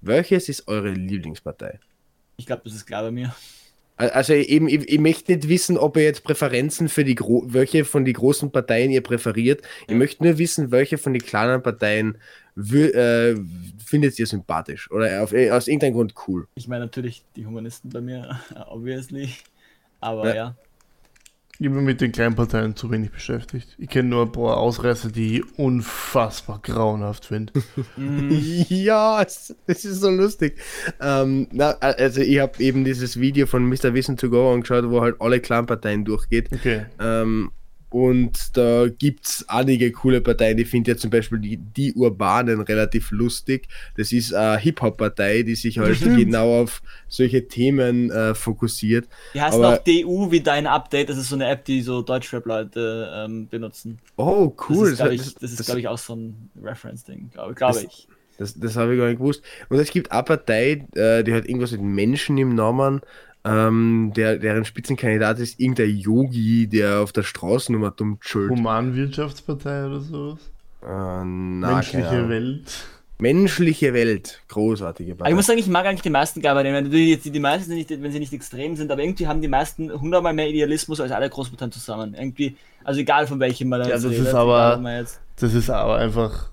[0.00, 1.78] welches ist eure Lieblingspartei?
[2.40, 3.34] ich glaube, das ist klar bei mir.
[3.96, 7.84] Also eben, ich, ich möchte nicht wissen, ob ihr jetzt Präferenzen für die Gro welche
[7.84, 9.60] von den großen Parteien ihr präferiert.
[9.88, 12.16] Ich möchte nur wissen, welche von den kleinen Parteien
[12.56, 13.34] äh,
[13.84, 16.48] findet ihr sympathisch oder auf, äh, aus irgendeinem Grund cool.
[16.54, 19.34] Ich meine natürlich die Humanisten bei mir, obviously.
[20.00, 20.34] Aber Ja.
[20.34, 20.56] ja.
[21.60, 23.76] Ich bin mit den kleinen Parteien zu wenig beschäftigt.
[23.76, 27.52] Ich kenne nur ein paar Ausreißer, die ich unfassbar grauenhaft finde.
[28.70, 30.58] Ja, es, es ist so lustig.
[31.00, 33.92] Ähm, na, also ich habe eben dieses Video von Mr.
[33.92, 36.48] Wissen to Go angeschaut, wo halt alle kleinen Parteien durchgeht.
[36.50, 36.86] Okay.
[36.98, 37.50] Ähm,
[37.90, 40.56] und da gibt es einige coole Parteien.
[40.58, 43.66] Ich finde ja zum Beispiel die, die Urbanen relativ lustig.
[43.96, 46.18] Das ist eine Hip-Hop-Partei, die sich halt Stimmt.
[46.18, 49.08] genau auf solche Themen äh, fokussiert.
[49.34, 51.08] Die heißt Aber- auch DU wie dein Update.
[51.10, 53.98] Das ist so eine App, die so Deutschrap-Leute ähm, benutzen.
[54.16, 54.90] Oh, cool.
[54.90, 58.06] Das ist, glaube ich, glaub ich, auch so ein Reference-Ding, glaube glaub ich.
[58.38, 59.42] Das, das habe ich gar nicht gewusst.
[59.68, 63.02] Und es gibt eine Partei, äh, die hat irgendwas mit Menschen im Namen.
[63.44, 68.50] Ähm, der, deren Spitzenkandidat ist irgendein Yogi, der auf der Straßennummer dumm chillt.
[68.50, 70.38] Humanwirtschaftspartei oder sowas?
[70.82, 71.24] Äh, na,
[71.74, 72.28] Menschliche.
[72.28, 72.84] Welt.
[73.18, 74.40] Menschliche Welt.
[74.48, 75.30] Großartige Partei.
[75.30, 76.72] ich muss sagen, ich mag eigentlich die meisten Gaberden.
[76.72, 79.42] Natürlich jetzt die, die meisten, sind nicht, wenn sie nicht extrem sind, aber irgendwie haben
[79.42, 82.14] die meisten hundertmal mehr Idealismus als alle Großbritannien zusammen.
[82.14, 84.80] Irgendwie, also egal von welchem man Ja, jetzt das redet, ist aber-
[85.36, 86.48] Das ist aber einfach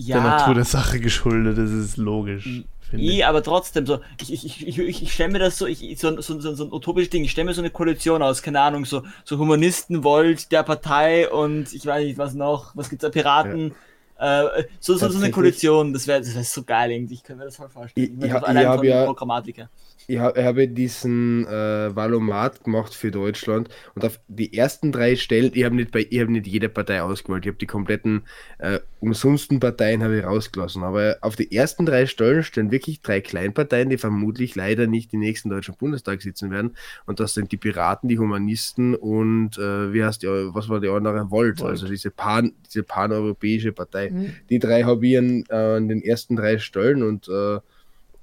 [0.00, 2.62] ja, der Natur der Sache geschuldet, das ist logisch.
[2.98, 3.26] Finde ich.
[3.26, 5.98] aber trotzdem, so, ich, ich, ich, ich, ich, ich stelle mir das so, ich, ich-
[6.00, 8.60] so, so, so, so ein utopisches Ding, ich stelle mir so eine Koalition aus, keine
[8.60, 13.02] Ahnung, so, so Humanisten, Volt, der Partei und ich weiß nicht, was noch, was gibt's
[13.02, 13.74] da, Piraten,
[14.18, 15.30] äh, so, so, so eine.
[15.32, 18.16] Koalition, das wäre das wär so geil irgendwie, ich kann mir das voll vorstellen.
[18.18, 19.68] Ich- ich ich hab von ja- Programmatiker.
[20.06, 25.16] Ich, hab, ich habe diesen äh, Valomat gemacht für Deutschland und auf die ersten drei
[25.16, 28.22] Stellen, ich habe nicht bei, ich habe nicht jede Partei ausgewählt, ich habe die kompletten
[28.58, 33.20] äh, umsonsten Parteien habe ich rausgelassen, aber auf die ersten drei Stellen stehen wirklich drei
[33.20, 37.56] Kleinparteien, die vermutlich leider nicht im nächsten deutschen Bundestag sitzen werden und das sind die
[37.56, 41.70] Piraten, die Humanisten und äh, wie heißt die, was war die andere Volt, Volt.
[41.70, 44.10] also diese pan, diese paneuropäische Partei.
[44.10, 44.34] Mhm.
[44.50, 47.60] Die drei habe ich an, äh, an den ersten drei Stellen und äh,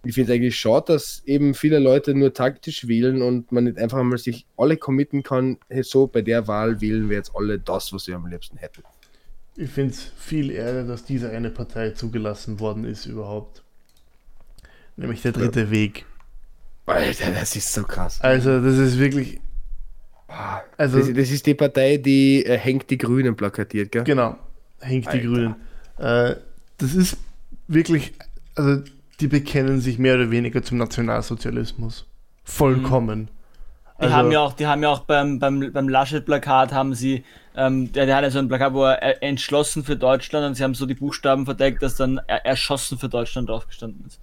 [0.04, 3.78] ich finde es eigentlich schade, dass eben viele Leute nur taktisch wählen und man nicht
[3.78, 7.60] einfach mal sich alle committen kann, hey, so bei der Wahl wählen wir jetzt alle
[7.60, 8.84] das, was wir am liebsten hätten.
[9.56, 13.62] Ich finde es viel Ärger, dass diese eine Partei zugelassen worden ist überhaupt.
[14.98, 16.06] Nämlich der dritte Weg.
[16.86, 18.20] Alter, das ist so krass.
[18.22, 19.40] Also, das ist wirklich.
[20.78, 24.04] Also, das, das ist die Partei, die äh, hängt die Grünen plakatiert, gell?
[24.04, 24.38] genau,
[24.80, 25.26] hängt die Alter.
[25.26, 25.56] Grünen.
[25.98, 26.36] Äh,
[26.78, 27.18] das ist
[27.68, 28.14] wirklich.
[28.56, 28.84] Also,
[29.22, 32.06] die bekennen sich mehr oder weniger zum Nationalsozialismus.
[32.44, 33.30] Vollkommen.
[34.00, 37.24] Die Also- haben ja auch, die haben ja auch beim, beim, beim Laschet-Plakat haben sie,
[37.56, 40.64] ähm, der, der hat ja so ein Plakat, wo er entschlossen für Deutschland und sie
[40.64, 44.20] haben so die Buchstaben verdeckt, dass dann er, erschossen für Deutschland draufgestanden ist.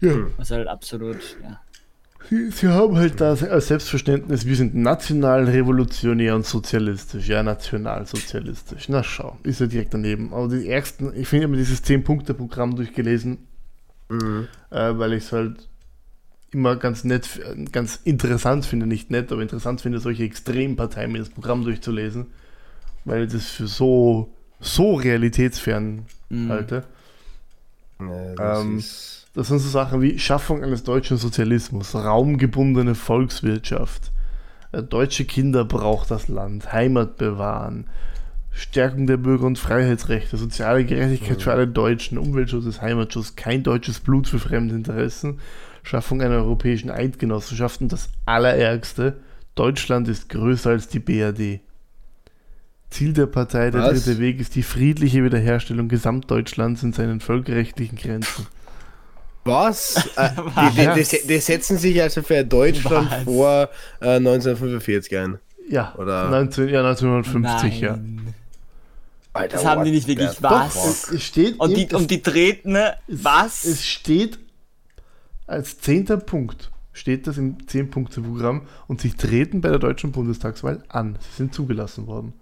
[0.00, 0.12] Ja.
[0.36, 1.60] Was halt absolut, ja.
[2.28, 7.26] Sie, sie haben halt da als Selbstverständnis, wir sind national, revolutionär und sozialistisch.
[7.28, 8.88] Ja, nationalsozialistisch.
[8.88, 10.32] Na schau, ist ja direkt daneben.
[10.32, 13.38] Aber die ärgsten, ich finde, ich habe mir dieses 10-Punkte-Programm durchgelesen,
[14.10, 14.48] Mhm.
[14.70, 15.68] äh, weil ich es halt
[16.52, 17.28] immer ganz nett,
[17.72, 22.26] ganz interessant finde, nicht nett, aber interessant finde, solche Extremparteien mir das Programm durchzulesen,
[23.04, 26.48] weil ich das für so, so realitätsfern Mhm.
[26.50, 26.84] halte.
[28.00, 34.10] Ja, das Ähm, ist, Das sind so Sachen wie Schaffung eines deutschen Sozialismus, raumgebundene Volkswirtschaft,
[34.72, 37.86] äh, deutsche Kinder braucht das Land, Heimat bewahren,
[38.52, 44.00] Stärkung der Bürger- und Freiheitsrechte, soziale Gerechtigkeit für alle Deutschen, Umweltschutz ist Heimatschutz, kein deutsches
[44.00, 45.38] Blut für Fremdinteressen,
[45.82, 49.16] Schaffung einer europäischen Eidgenossenschaft und das Allerärgste,
[49.54, 51.60] Deutschland ist größer als die BRD.
[52.90, 54.04] Ziel der Partei Der Was?
[54.04, 58.46] Dritte Weg ist die friedliche Wiederherstellung Gesamtdeutschlands in seinen völkerrechtlichen Grenzen.
[59.44, 60.08] was?
[60.16, 60.30] Äh,
[60.72, 63.22] die, die, die, die setzen sich also für Deutschland Was?
[63.22, 63.68] vor
[64.00, 65.38] äh, 1945 ein.
[65.68, 67.98] Ja, Oder- 19, ja 1950, ja.
[69.32, 70.30] Alter, Das haben die nicht wirklich.
[70.42, 70.72] Was?
[70.74, 71.14] fuck?
[71.14, 72.94] Es steht, Und die, und die treten, ne?
[73.06, 73.64] es, was?
[73.64, 74.38] Es steht
[75.46, 81.18] als zehnter Punkt, steht das im 10-Punkte-Programm und sie treten bei der deutschen Bundestagswahl an.
[81.20, 82.34] Sie sind zugelassen worden.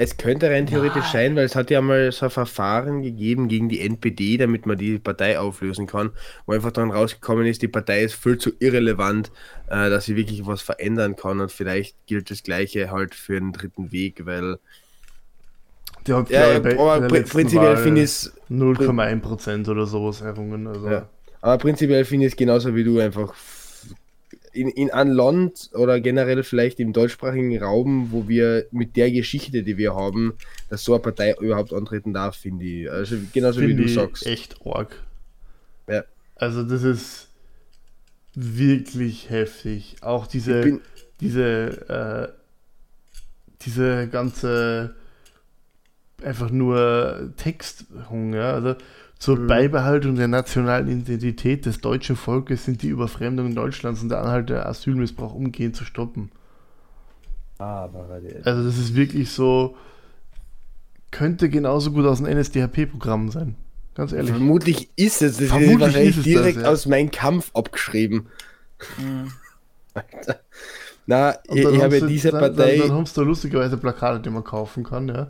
[0.00, 3.68] Es könnte rein theoretisch sein, weil es hat ja mal so ein Verfahren gegeben gegen
[3.68, 6.10] die NPD, damit man die Partei auflösen kann,
[6.46, 9.32] wo einfach dann rausgekommen ist, die Partei ist viel zu irrelevant,
[9.66, 13.52] äh, dass sie wirklich was verändern kann und vielleicht gilt das Gleiche halt für den
[13.52, 14.58] dritten Weg, weil
[16.08, 20.66] Die hat, ja, ich, bei aber letzten prinzipiell finde ich es 0,1% oder sowas errungen.
[20.66, 20.88] Also.
[20.88, 21.08] Ja.
[21.42, 23.34] Aber prinzipiell finde ich es genauso wie du einfach
[24.52, 29.62] in, in einem Land oder generell vielleicht im deutschsprachigen Raum, wo wir mit der Geschichte,
[29.62, 30.34] die wir haben,
[30.70, 32.90] dass so eine Partei überhaupt antreten darf, finde ich.
[32.90, 34.26] Also genauso wie Finde du sagst.
[34.26, 34.96] echt arg.
[35.88, 36.04] Ja.
[36.36, 37.28] Also das ist
[38.34, 39.96] wirklich heftig.
[40.00, 40.80] Auch diese,
[41.20, 42.32] diese, äh,
[43.60, 44.94] diese ganze
[46.22, 48.44] einfach nur Texthunger.
[48.54, 48.74] Also
[49.18, 49.46] zur Mhm.
[49.48, 54.66] Beibehaltung der nationalen Identität des deutschen Volkes sind die Überfremdung Deutschlands und der Anhalt der
[54.66, 56.30] Asylmissbrauch umgehend zu stoppen.
[57.58, 59.76] aber Also das ist wirklich so,
[61.10, 63.56] könnte genauso gut aus einem NSDAP-Programm sein.
[63.94, 64.30] Ganz ehrlich.
[64.30, 65.38] vermutlich ist es.
[65.38, 66.68] Das Vermutlich ist wahrscheinlich ist es das, direkt ja.
[66.68, 68.28] aus meinem Kampf abgeschrieben.
[68.96, 69.32] Mhm.
[71.06, 72.76] Na, Und ich, ich habe du- diese dann, Partei.
[72.76, 75.28] Dann, dann hast du lustigerweise Plakate, die man kaufen kann, ja,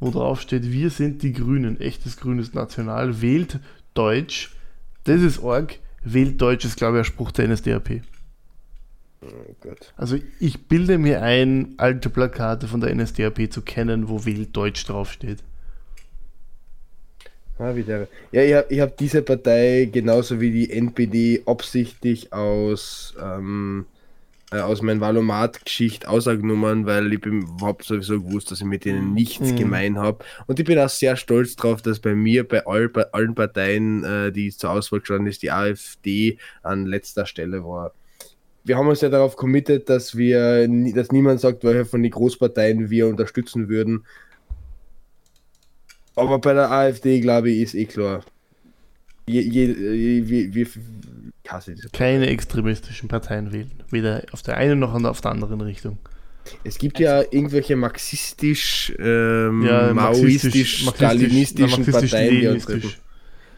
[0.00, 3.60] wo drauf steht, wir sind die Grünen, echtes grünes National, wählt
[3.94, 4.54] Deutsch.
[5.04, 8.02] Das ist Org, wählt Deutsch ist, glaube ich, ein Spruch der NSDAP.
[9.22, 9.28] Oh.
[9.96, 14.84] Also ich bilde mir ein, alte Plakate von der NSDAP zu kennen, wo wählt Deutsch
[14.84, 15.38] draufsteht.
[17.58, 18.08] Ah, wie der.
[18.32, 23.86] Ja, ich habe hab diese Partei genauso wie die NPD absichtlich aus, ähm,
[24.54, 29.52] äh, aus meiner Valomat-Geschichte ausgenommen, weil ich überhaupt sowieso gewusst, dass ich mit denen nichts
[29.52, 29.56] Mhm.
[29.56, 30.24] gemein habe.
[30.46, 34.04] Und ich bin auch sehr stolz drauf, dass bei mir, bei, all, bei allen Parteien,
[34.04, 37.92] äh, die zur Auswahl gestanden ist, die AfD an letzter Stelle war.
[38.62, 42.88] Wir haben uns ja darauf committed, dass wir, dass niemand sagt, welche von den Großparteien
[42.90, 44.04] wir unterstützen würden.
[46.16, 48.24] Aber bei der AfD, glaube ich, ist eh klar.
[49.26, 49.64] Je, je,
[50.22, 50.78] je, ich
[51.52, 53.70] hasse diese Keine extremistischen Parteien wählen.
[53.90, 55.98] Weder auf der einen noch auf der anderen Richtung.
[56.62, 62.92] Es gibt ja irgendwelche marxistisch, ähm, Ja, maoistisch, stalinistischen Parteien, die antreten.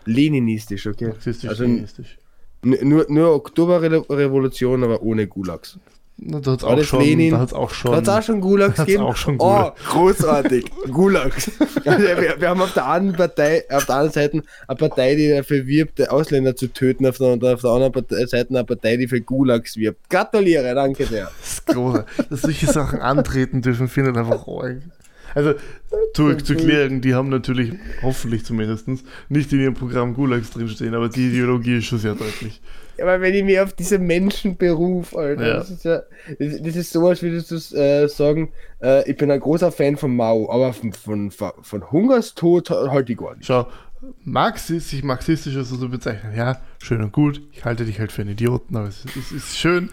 [0.05, 1.09] Leninistisch, okay.
[1.09, 2.17] marxistisch, Also leninistisch.
[2.63, 5.79] nur, nur Oktoberrevolution, aber ohne Gulags.
[6.19, 7.31] Da hat es War auch schon, Lenin?
[7.33, 9.03] da hat's auch schon, Hat es auch schon Gulags Hat's gegeben?
[9.05, 9.77] auch schon oh, Gulag.
[9.91, 10.65] großartig.
[10.91, 11.51] Gulags.
[11.85, 15.29] Also wir, wir haben auf der einen Partei, auf der einen Seite eine Partei, die
[15.29, 19.09] dafür wirbt, Ausländer zu töten, auf der, auf der anderen Partei, Seite eine Partei, die
[19.09, 20.09] für Gulags wirbt.
[20.09, 21.31] Gratuliere, danke sehr.
[21.39, 22.27] Das ist großartig.
[22.31, 24.79] Dass solche Sachen antreten dürfen, finde ich einfach arg.
[25.37, 25.55] Also,
[26.15, 27.73] zu, zu klären, die haben natürlich,
[28.03, 28.89] hoffentlich zumindest,
[29.29, 32.61] nicht in ihrem Programm Gulags drinstehen, aber die Ideologie ist schon sehr deutlich.
[32.97, 35.55] Ja, aber wenn ich mich auf diese Menschen berufe, Alter, Ja.
[35.59, 36.03] das ist ja,
[36.39, 39.99] das, das ist so, als würdest du äh, sagen, äh, ich bin ein großer Fan
[39.99, 43.45] von Mao, aber von, von, von, von Hungerstod halte ich gar nicht.
[43.47, 43.67] Schau,
[44.25, 48.23] Marxist, sich marxistisch so zu bezeichnen, ja, schön und gut, ich halte dich halt für
[48.23, 49.91] einen Idioten, aber es, es ist schön.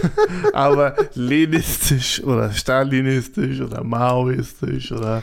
[0.52, 5.22] aber lenistisch oder stalinistisch oder maoistisch oder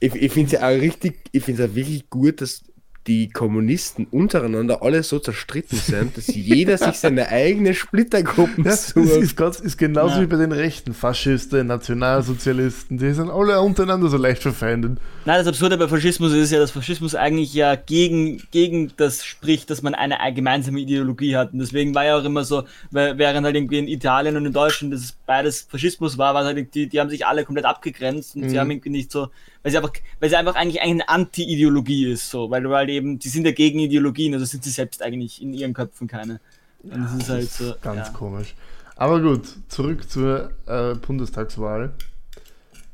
[0.00, 2.62] Ich, ich finde es ja auch richtig, ich finde es ja wirklich gut, dass
[3.06, 8.88] die Kommunisten untereinander alle so zerstritten sind, dass jeder sich seine eigene Splittergruppen Ja, das
[8.88, 9.10] sucht.
[9.10, 10.22] ist, ganz, ist genauso Ja.
[10.22, 10.94] wie bei den Rechten.
[10.94, 14.98] Faschisten, Nationalsozialisten, die sind alle untereinander so leicht verfeindet.
[15.24, 19.70] Nein, das Absurde bei Faschismus ist ja, dass Faschismus eigentlich ja gegen, gegen das spricht,
[19.70, 21.52] dass man eine gemeinsame Ideologie hat.
[21.52, 24.52] Und deswegen war ja auch immer so, weil- während halt irgendwie in Italien und in
[24.52, 28.48] Deutschland das beides Faschismus war, war halt die, die haben sich alle komplett abgegrenzt und
[28.48, 28.60] sie Mhm.
[28.60, 29.28] haben irgendwie nicht so,
[29.62, 33.18] weil sie einfach, weil sie einfach eigentlich eine Anti-Ideologie ist, so, weil du halt eben,
[33.18, 36.40] die sind ja gegen Ideologien, also sind sie selbst eigentlich in ihren Köpfen keine.
[36.82, 37.74] Und das ist halt so.
[37.80, 38.12] Ganz ja.
[38.12, 38.54] komisch.
[38.96, 41.92] Aber gut, zurück zur äh, Bundestagswahl.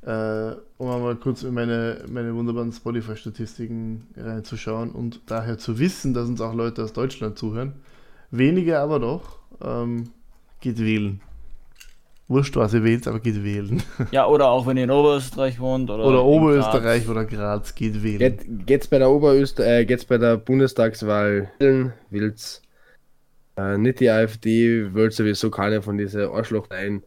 [0.03, 6.27] Äh, um einmal kurz in meine, meine wunderbaren Spotify-Statistiken reinzuschauen und daher zu wissen, dass
[6.27, 7.75] uns auch Leute aus Deutschland zuhören.
[8.31, 9.39] Wenige aber doch.
[9.61, 10.11] Ähm,
[10.61, 11.21] geht wählen.
[12.31, 13.83] Wurscht, was ihr wählt, aber geht wählen.
[14.13, 17.11] Ja, oder auch wenn ihr in Oberösterreich wohnt oder, Oder Oberösterreich Graz.
[17.11, 18.19] oder Graz, geht wählen.
[18.21, 22.63] Geht, geht's bei der Oberöster äh, geht's bei der Bundestagswahl wählen, will's
[23.57, 27.03] äh, nicht die AfD, will sowieso keine von diesen Arschlochparteien.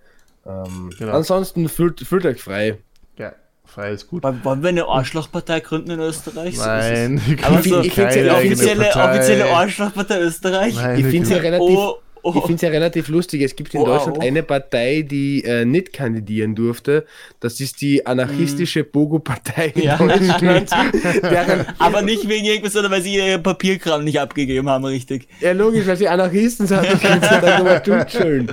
[0.46, 1.14] Ähm, Genau.
[1.14, 2.80] Ansonsten fühlt, fühlt euch frei.
[3.18, 3.32] Ja,
[3.64, 4.24] frei ist gut.
[4.24, 6.58] Wollen wollen wir eine Arschlochpartei gründen in Österreich?
[6.58, 7.00] So ist es.
[7.00, 10.76] Nein, wir Aber so, keine offizielle, offizielle Arschlochpartei Österreich?
[10.76, 11.78] Nein, Ich wir find's ja relativ.
[11.78, 12.34] O oh.
[12.36, 13.42] Ich finde es ja relativ lustig.
[13.42, 14.22] Es gibt in Oh, Deutschland oh.
[14.22, 17.06] eine Partei, die äh, nicht kandidieren durfte.
[17.40, 19.98] Das ist die anarchistische Bogo-Partei in Ja.
[19.98, 20.70] Deutschland.
[21.24, 25.28] deren, Aber nicht wegen irgendwas, sondern weil sie ihr Papierkram nicht abgegeben haben, richtig.
[25.42, 26.84] ja, logisch, weil sie Anarchisten sind.
[26.84, 28.52] Immer tut schön.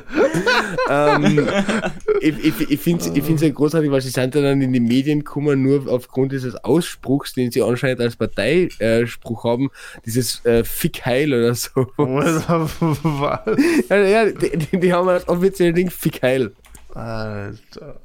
[0.88, 1.48] ähm,
[2.20, 4.80] ich ich, ich finde es ich find's ja großartig, weil sie sind dann in die
[4.80, 9.70] Medien gekommen, nur aufgrund dieses Ausspruchs, den sie anscheinend als Parteispruch haben,
[10.04, 11.86] dieses äh, Fick Heil oder so.
[11.96, 12.46] Was?
[13.88, 16.52] Ja, ja die, die, die haben als offizielle Ding Fick Heil.
[16.94, 18.00] Alter.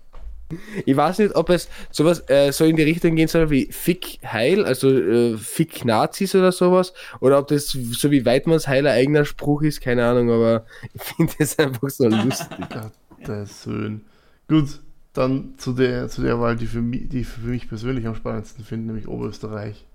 [0.85, 4.19] Ich weiß nicht, ob es sowas äh, so in die Richtung gehen soll wie Fick
[4.23, 8.95] Heil, also äh, Fick Nazis oder sowas, oder ob das so wie Weidmanns Heil ein
[8.95, 12.57] eigener Spruch ist, keine Ahnung, aber ich finde das einfach so lustig.
[13.25, 14.05] Gottes Willen.
[14.47, 14.79] Gut,
[15.13, 18.63] dann zu der, zu der Wahl, die für, mich, die für mich persönlich am spannendsten
[18.63, 19.85] finde, nämlich Oberösterreich.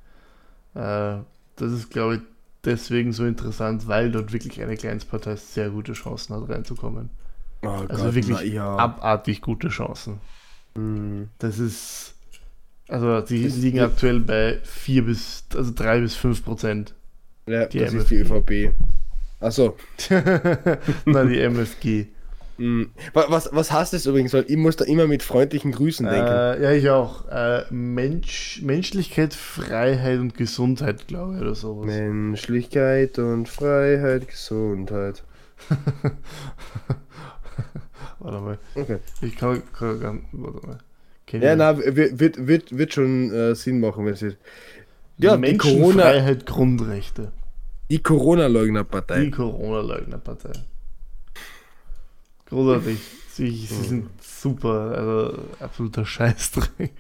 [0.75, 1.19] Äh,
[1.57, 2.21] das ist, glaube ich,
[2.65, 7.11] deswegen so interessant, weil dort wirklich eine Kleinstpartei sehr gute Chancen hat, reinzukommen.
[7.63, 8.77] Oh Also wirklich na ja.
[8.77, 10.21] abartig gute Chancen.
[10.75, 11.29] Hm.
[11.39, 12.15] Das ist.
[12.89, 16.95] Also, die liegen aktuell bei 4 bis, also 3 bis 5 Prozent.
[17.47, 18.75] Ja, Die das ist die ÖVP.
[19.39, 19.77] Achso.
[21.05, 22.09] Nein, die MFG.
[22.61, 22.91] Hm.
[23.15, 24.35] Wa- Was, was heißt das übrigens?
[24.35, 26.29] Weil ich muss da immer mit freundlichen Grüßen denken.
[26.31, 27.27] Äh, ja, ich auch.
[27.29, 31.87] Äh, Mensch, Menschlichkeit, Freiheit und Gesundheit, glaube ich, oder sowas.
[31.87, 35.23] Menschlichkeit und Freiheit, Gesundheit.
[38.19, 38.59] Warte mal.
[38.75, 38.99] Okay.
[39.23, 40.79] Ich kann, kann, kann warte mal.
[41.27, 44.37] Kenn Ja, na, wird, wird, wird, schon äh, Sinn machen, wenn sie.
[45.17, 47.33] Ja, die Menschen, Corona, Freiheit, Grundrechte.
[47.91, 49.25] die Corona-Leugner-Partei.
[49.25, 50.53] Die Corona-Leugner-Partei.
[52.51, 52.99] Großartig.
[53.33, 54.93] Sie, sie sind super.
[54.97, 56.93] Also absoluter Scheißdreck.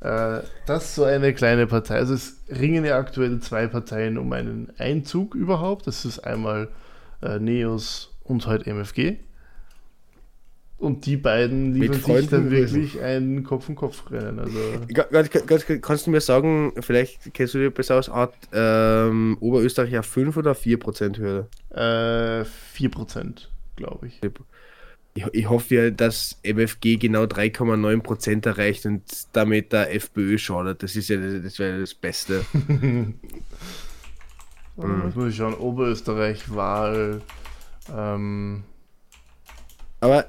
[0.00, 1.96] Äh, das ist so eine kleine Partei.
[1.96, 5.86] Also es ringen ja aktuell zwei Parteien um einen Einzug überhaupt.
[5.86, 6.68] Das ist einmal
[7.22, 9.18] äh, Neos und heute MFG.
[10.78, 14.40] Und die beiden liefern sich dann wirklich ein Kopf-an-Kopf-Rennen.
[14.40, 18.32] Also Ga- Ganz, ganz, kannst du mir sagen, vielleicht kennst du dir besser aus, hat
[18.52, 21.46] ähm, Oberösterreich ja 5 oder 4 Prozent Hürde?
[21.70, 22.42] äh,
[22.76, 23.46] 4%,
[23.82, 24.20] glaube ich.
[25.14, 29.02] Ich, ich hoffe ja, dass MFG genau 3,9 Prozent erreicht und
[29.32, 30.82] damit der FPÖ schadet.
[30.82, 32.46] Das ist ja das, wäre das Beste.
[34.76, 35.54] Warte, Jetzt muss ich schauen.
[35.54, 37.20] Oberösterreich, Wahl.
[37.94, 38.62] Ähm,
[40.00, 40.26] Aber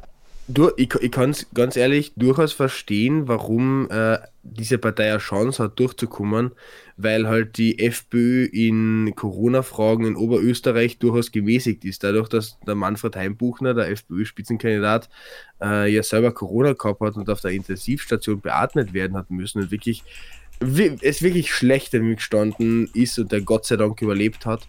[0.47, 5.63] du, ich, ich kann es ganz ehrlich durchaus verstehen, warum äh, diese Partei eine Chance
[5.63, 6.51] hat, durchzukommen,
[6.97, 12.03] weil halt die FPÖ in Corona-Fragen in Oberösterreich durchaus gemäßigt ist.
[12.03, 15.09] Dadurch, dass der Manfred Heimbuchner, der FPÖ-Spitzenkandidat,
[15.61, 19.71] äh, ja selber Corona gehabt hat und auf der Intensivstation beatmet werden hat müssen und
[19.71, 20.03] wirklich
[20.59, 24.67] wi- es wirklich schlecht ihm gestanden ist und der Gott sei Dank überlebt hat.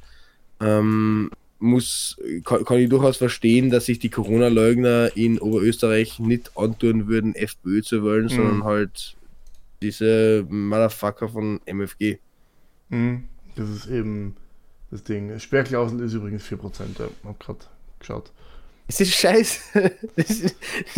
[0.60, 7.08] Ähm, muss, kann, kann ich durchaus verstehen, dass sich die Corona-Leugner in Oberösterreich nicht antun
[7.08, 9.16] würden, FPÖ zu wählen, sondern halt
[9.84, 12.18] diese Motherfucker von MFG.
[12.90, 13.24] hm,
[13.56, 14.36] das ist eben
[14.90, 15.38] das Ding.
[15.38, 16.98] Sperrklausel ist übrigens 4%.
[16.98, 17.60] Ja, hab gerade
[17.98, 18.32] geschaut.
[18.86, 19.92] Es ist scheiße.
[20.16, 20.56] Das ist,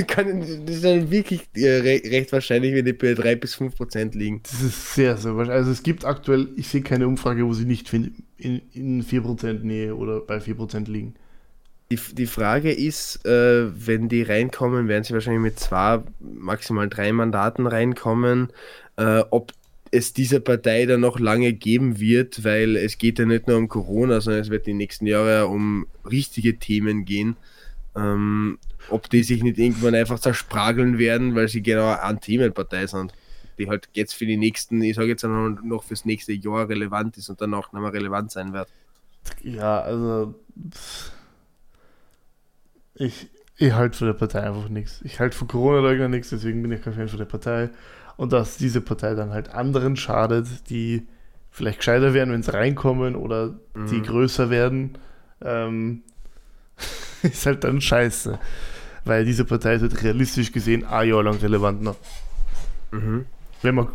[0.08, 3.76] kann, das ist dann wirklich äh, re recht wahrscheinlich, wenn die bei 3 bis 5
[3.76, 4.40] Prozent liegen.
[4.42, 5.58] Das ist sehr, sehr wahrscheinlich.
[5.58, 9.94] Also es gibt aktuell, ich sehe keine Umfrage, wo sie nicht in, in 4% Nähe
[9.94, 11.14] oder bei 4% liegen.
[11.90, 17.12] Die, die Frage ist, äh, wenn die reinkommen, werden sie wahrscheinlich mit zwei, maximal drei
[17.12, 18.48] Mandaten reinkommen,
[18.96, 19.52] äh, ob
[19.92, 23.68] es dieser Partei dann noch lange geben wird, weil es geht ja nicht nur um
[23.68, 27.36] Corona, sondern es wird die nächsten Jahre um richtige Themen gehen.
[27.94, 28.58] Ähm,
[28.90, 33.12] ob die sich nicht irgendwann einfach zersprageln werden, weil sie genau eine Themenpartei sind,
[33.58, 37.16] die halt jetzt für die nächsten, ich sage jetzt noch, noch fürs nächste Jahr relevant
[37.16, 38.68] ist und danach nicht mehr relevant sein wird.
[39.42, 40.34] Ja, also
[40.72, 41.10] pff,
[42.98, 45.00] ich, ich halte von der Partei einfach nichts.
[45.04, 47.70] Ich halte von Corona-Leugner nichts, deswegen bin ich kein Fan von der Partei.
[48.16, 51.06] Und dass diese Partei dann halt anderen schadet, die
[51.50, 54.02] vielleicht gescheiter werden, wenn sie reinkommen oder die Mhm.
[54.02, 54.98] größer werden,
[55.42, 56.02] ähm,
[57.22, 58.38] ist halt dann scheiße.
[59.04, 61.96] Weil diese Partei wird realistisch gesehen ein Jahr lang relevant noch.
[62.90, 63.26] Mhm.
[63.62, 63.88] Wenn man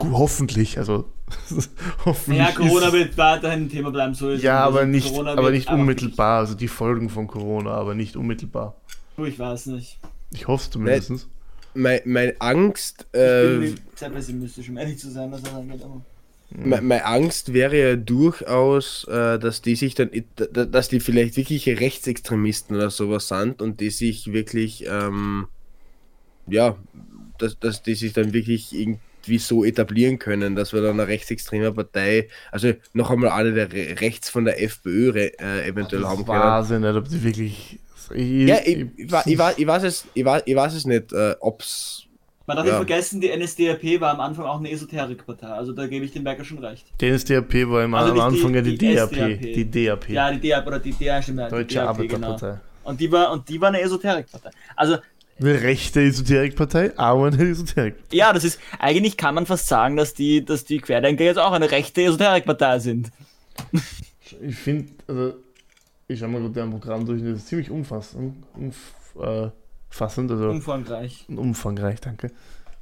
[0.00, 1.10] hoffentlich, also.
[2.28, 4.42] Ja, Corona ist- wird weiterhin ein Thema bleiben, so ist es.
[4.44, 6.38] ja, Also aber nicht, Corona aber nicht unmittelbar.
[6.40, 8.76] Also die Folgen von Corona, aber nicht unmittelbar.
[9.16, 9.98] wirklich- Ich weiß nicht.
[10.32, 11.28] Ich hoffe es zumindest.
[11.74, 15.82] Mein, meine Angst, Ich äh, bin sehr pessimistisch, um ehrlich zu sein, was das angeht.
[15.82, 16.00] Aber
[16.50, 20.10] Me- Meine Angst wäre ja durchaus, äh, dass die sich dann,
[20.52, 25.48] dass die vielleicht wirkliche Rechtsextremisten oder sowas sind und die sich wirklich, ähm,
[26.46, 26.76] ja,
[27.38, 28.72] dass, dass die sich dann wirklich
[29.26, 33.72] irgendwie so etablieren können, dass wir dann eine rechtsextreme Partei, also noch einmal alle der
[33.72, 36.40] Re rechts von der FPÖ re, äh, eventuell haben Das können.
[36.40, 37.78] weiß ich nicht, ob die wirklich.
[38.14, 41.12] Ich, Ja, ich, ich, ich, wa- ich, weiß es, ich, weiß, ich weiß es nicht,
[41.12, 42.04] äh, ob's.
[42.46, 42.78] Man darf Ja.
[42.78, 45.48] nicht vergessen, die NSDAP war am Anfang auch eine Esoterikpartei.
[45.48, 46.86] Also da gebe ich dem Berger schon recht.
[47.00, 49.12] die NSDAP war im, Also am Anfang die- ja die, die DAP.
[49.12, 49.40] SDAP.
[49.40, 50.08] Die DAP.
[50.10, 52.60] Ja, die DAP oder die DA stimmt ja, die Deutsche DAP, Arbeiterpartei.
[52.84, 54.50] Und die war und die war eine Esoterikpartei.
[54.76, 54.98] Also
[55.38, 58.16] Eine rechte Esoterikpartei, aber eine Esoterikpartei.
[58.16, 61.52] ja, das ist eigentlich kann man fast sagen, dass die dass die Querdenker jetzt auch
[61.52, 63.10] eine rechte Esoterikpartei sind.
[64.40, 65.34] Ich finde, also,
[66.08, 68.44] ich schaue mal gerade deren Programm durch, das ist ziemlich umfassend.
[68.54, 68.76] Umf,
[69.20, 69.48] äh,
[69.88, 71.24] fassend, also Umfangreich.
[71.28, 72.30] umfangreich, danke.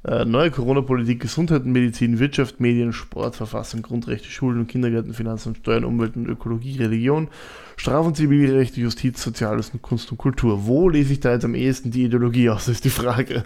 [0.06, 5.48] Äh, neue Corona-Politik, Gesundheit und Medizin, Wirtschaft, Medien, Sport, Verfassung, Grundrechte, Schulen und Kindergärten, Finanzen
[5.50, 7.28] und Steuern, Umwelt und Ökologie, Religion,
[7.76, 10.66] Straf- und Zivilrechte, Justiz, Soziales und Kunst und Kultur.
[10.66, 13.44] Wo lese ich da jetzt am ehesten die Ideologie aus, ist die Frage.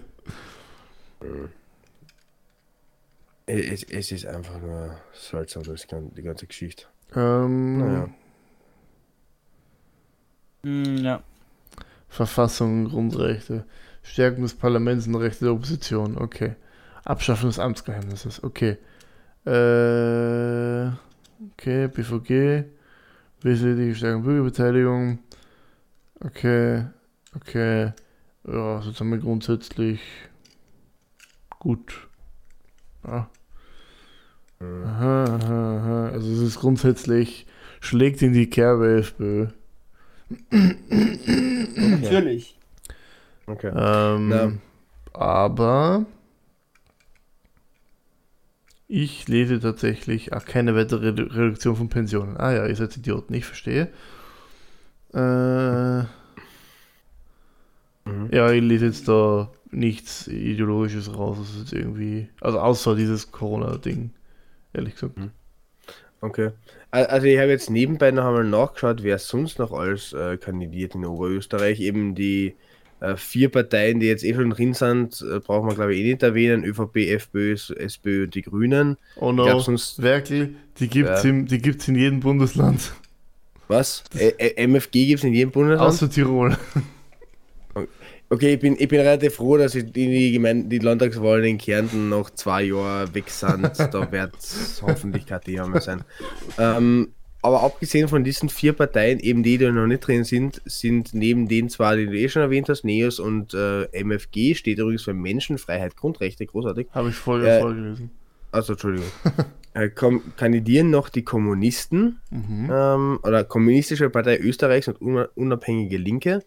[3.47, 6.85] Es, es ist einfach nur seltsam, das gan- die ganze Geschichte.
[7.15, 8.09] Ähm, Naja.
[10.65, 11.23] Hm, ja.
[12.09, 13.65] Verfassung, Grundrechte,
[14.09, 16.57] Stärkung des Parlaments und Rechte der Opposition, okay.
[17.05, 18.79] Abschaffung des Amtsgeheimnisses, okay.
[19.45, 20.89] Äh,
[21.53, 22.65] okay, BVG,
[23.43, 25.19] wesentliche Stärkung Bürgerbeteiligung,
[26.21, 26.87] okay,
[27.37, 27.93] okay,
[28.47, 30.01] ja, sozusagen grundsätzlich
[31.59, 32.09] gut.
[33.07, 33.29] Ja.
[34.61, 36.09] Aha, aha, aha.
[36.09, 37.47] Also es ist grundsätzlich,
[37.81, 39.49] schlägt in die Kerbe FPÖ.
[42.01, 42.58] Natürlich.
[43.49, 43.73] Okay.
[43.75, 44.53] Ähm, Na.
[45.15, 46.07] aber
[48.87, 52.37] ich lese tatsächlich ach, keine weitere Redu- Reduktion von Pensionen.
[52.37, 53.89] Ah ja, ihr seid Idioten, ich verstehe.
[55.15, 56.05] Äh,
[58.05, 58.31] Mhm.
[58.33, 61.39] ja, ich lese jetzt da nichts Ideologisches raus.
[61.41, 64.11] Das ist jetzt irgendwie, also außer dieses Corona-Ding,
[64.73, 65.17] ehrlich gesagt.
[66.21, 66.51] Okay.
[66.91, 70.95] Al- Also ich habe jetzt nebenbei noch einmal nachgeschaut, wer sonst noch alles äh, kandidiert
[70.95, 71.81] in Oberösterreich.
[71.81, 72.57] Eben die
[73.17, 76.23] vier Parteien, die jetzt eh schon drin sind, äh, brauchen wir glaube ich eh nicht
[76.23, 76.65] erwähnen.
[76.65, 78.97] ÖVP, FPÖ, SPÖ und die Grünen.
[79.17, 81.31] Oh Ich no, glaube sonst, Werkel, die gibt's, Ja.
[81.31, 82.93] im, die gibt's in jedem Bundesland,
[83.69, 84.03] was?
[84.57, 85.89] MFG gibt es in jedem Bundesland?
[85.89, 86.57] außer Tirol.
[88.31, 92.11] Okay, ich bin, ich bin relativ froh, dass die, die, Gemeinde, die Landtagswahlen in Kärnten
[92.11, 93.71] noch zwei Jahre weg sind.
[93.79, 94.37] da wird
[94.83, 96.05] hoffentlich kein Thema mehr sein.
[96.59, 97.09] Ähm,
[97.49, 101.49] aber abgesehen von diesen vier Parteien, eben die, die noch nicht drin sind, sind neben
[101.49, 105.15] den zwei, die du eh schon erwähnt hast, NEOS und äh, MFG, steht übrigens für
[105.15, 106.87] Menschenfreiheit, Grundrechte, großartig.
[106.93, 108.11] Habe ich voll Äh, vorgelesen.
[108.53, 109.09] Also, Entschuldigung.
[109.75, 109.89] äh,
[110.37, 112.71] kandidieren noch die Kommunisten Mhm.
[112.73, 116.45] ähm, oder Kommunistische Partei Österreichs und Una- Unabhängige Linke.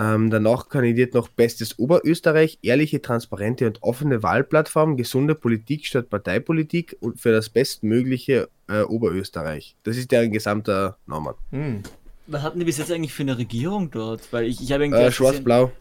[0.00, 6.96] Ähm, danach kandidiert noch Bestes Oberösterreich, ehrliche, transparente und offene Wahlplattform, gesunde Politik statt Parteipolitik
[7.00, 9.74] und für das bestmögliche äh, Oberösterreich.
[9.82, 11.34] Das ist deren gesamter Name.
[11.50, 11.82] Mhm.
[12.28, 14.32] Was hatten die bis jetzt eigentlich für eine Regierung dort?
[14.32, 15.72] Weil ich, ich habe irgendwie Äh, gesehen- Schwarz-Blau.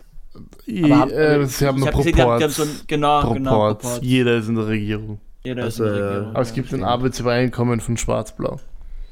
[0.90, 2.56] Hab- äh, sie haben nur hab gesehen, die haben- die haben Proports.
[2.56, 3.82] so ein- genau, genau, Proports.
[3.84, 4.06] Proports.
[4.08, 5.20] Jeder ist in der Regierung.
[5.44, 6.30] Jeder ist Also, in der äh, Regierung.
[6.36, 8.60] Aber es gibt ein Arbeitsübereinkommen von Schwarz-Blau.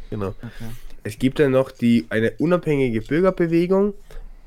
[0.10, 0.28] Genau.
[0.30, 0.70] Okay.
[1.04, 3.94] Es gibt dann noch die, eine unabhängige Bürgerbewegung,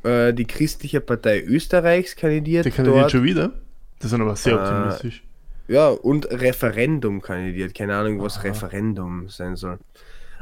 [0.02, 2.64] äh, die Christliche Partei Österreichs kandidiert.
[2.64, 3.10] Der kandidiert dort.
[3.12, 3.52] schon wieder.
[3.98, 5.22] Das ist aber sehr Äh, optimistisch.
[5.68, 7.74] Ja, und Referendum kandidiert.
[7.74, 8.44] Keine Ahnung, was Aha.
[8.48, 9.78] Referendum sein soll.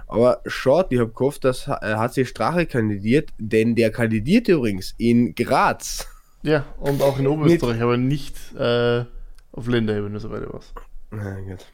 [0.08, 5.34] Aber schaut, ich habe gehofft, dass äh, HC Strache kandidiert, denn der kandidiert übrigens in
[5.34, 6.06] Graz.
[6.42, 9.04] Ja, und auch in Oberösterreich, aber nicht äh,
[9.50, 10.74] auf Länderebene, soweit ich weiß.
[11.10, 11.66] Na gut.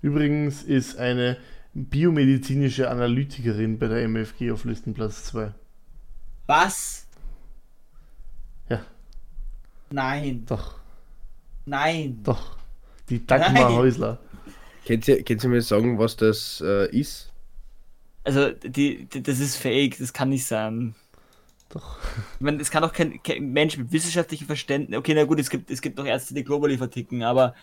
[0.00, 1.36] Übrigens ist eine
[1.74, 5.52] biomedizinische Analytikerin bei der MFG auf Listenplatz 2.
[6.46, 7.03] Was?
[9.94, 10.74] Nein, Doch,
[11.66, 12.18] nein.
[12.24, 12.56] doch.
[13.08, 13.74] Die Dagmar Nein.
[13.76, 14.18] Häusler.
[14.86, 17.30] Könnt ihr, könnt ihr mir sagen, was das äh, ist?
[18.24, 20.94] Also, die, die, das ist fake, das kann nicht sein.
[21.68, 21.98] Doch.
[22.36, 24.98] Ich meine, es kann doch kein, kein Mensch mit wissenschaftlichem Verständnis.
[24.98, 27.54] Okay, na gut, es gibt, es gibt noch Ärzte, die globally verticken, aber.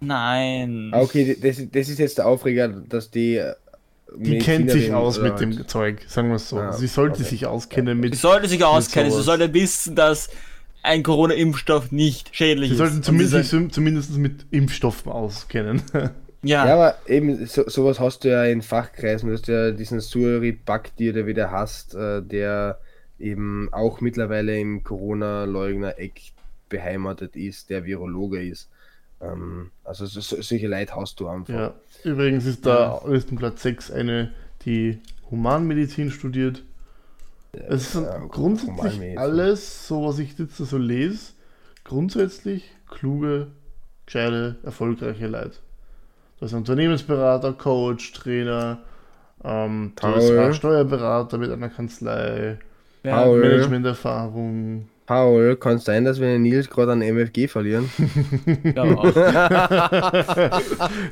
[0.00, 0.90] Nein.
[0.92, 3.36] Ah, okay, das, das ist jetzt der Aufreger, dass die.
[3.36, 3.54] äh,
[4.16, 5.66] Die kennt sich aus mit dem?
[5.66, 6.58] Zeug, sagen wir es so.
[6.58, 7.24] Ah, Sie sollte okay.
[7.30, 8.14] sich auskennen mit.
[8.14, 10.28] Sie sollte sich auskennen, sie sollte wissen, dass
[10.84, 12.78] ein Corona-Impfstoff nicht schädlich Sie ist.
[12.78, 15.82] sollten Und sie zumindest, soll- zumindest mit Impfstoffen auskennen.
[16.42, 19.28] ja, Ja, aber eben so, sowas hast du ja in Fachkreisen.
[19.28, 22.78] Du hast ja diesen Surit Bhakti, der wieder hast, äh, der
[23.18, 26.20] eben auch mittlerweile im Corona-Leugner-Eck
[26.68, 28.68] beheimatet ist, der Virologe ist.
[29.20, 31.54] Ähm, also so, so, solche Leute hast du einfach.
[31.54, 31.74] ja.
[32.02, 34.32] Übrigens ist da Listenplatz 6 eine,
[34.66, 34.98] die
[35.30, 36.62] Humanmedizin studiert.
[37.68, 41.32] Es sind ja, grundsätzlich alles, so was ich jetzt so lese,
[41.84, 43.48] grundsätzlich kluge
[44.06, 45.56] gescheite, erfolgreiche Leute.
[46.40, 48.78] Hast einen Unternehmensberater, Coach, Trainer,
[49.42, 49.92] ähm,
[50.52, 52.58] Steuerberater mit einer Kanzlei,
[53.02, 53.26] Ja.
[53.26, 54.88] Managementerfahrung.
[55.06, 57.90] Paul, kann es sein, dass wir den Nils gerade an MFG verlieren?
[58.74, 58.84] ja.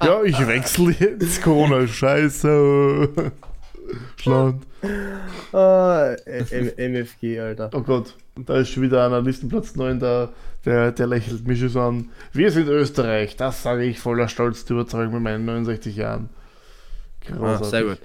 [0.02, 1.42] Ja, ich wechsle jetzt.
[1.42, 3.08] Corona ist scheiße.
[4.16, 4.64] Schland.
[5.52, 6.14] Ah,
[6.76, 7.70] MFG, Alter.
[7.74, 10.30] Oh Gott, da ist schon wieder einer Listenplatz 9 da.
[10.64, 12.10] Der, der lächelt mich schon so an.
[12.32, 16.28] Wir sind Österreich, das sage ich voller Stolz zu überzeugen mit meinen 69 Jahren.
[17.28, 17.66] Ah, Großartig.
[17.68, 17.98] sehr gut.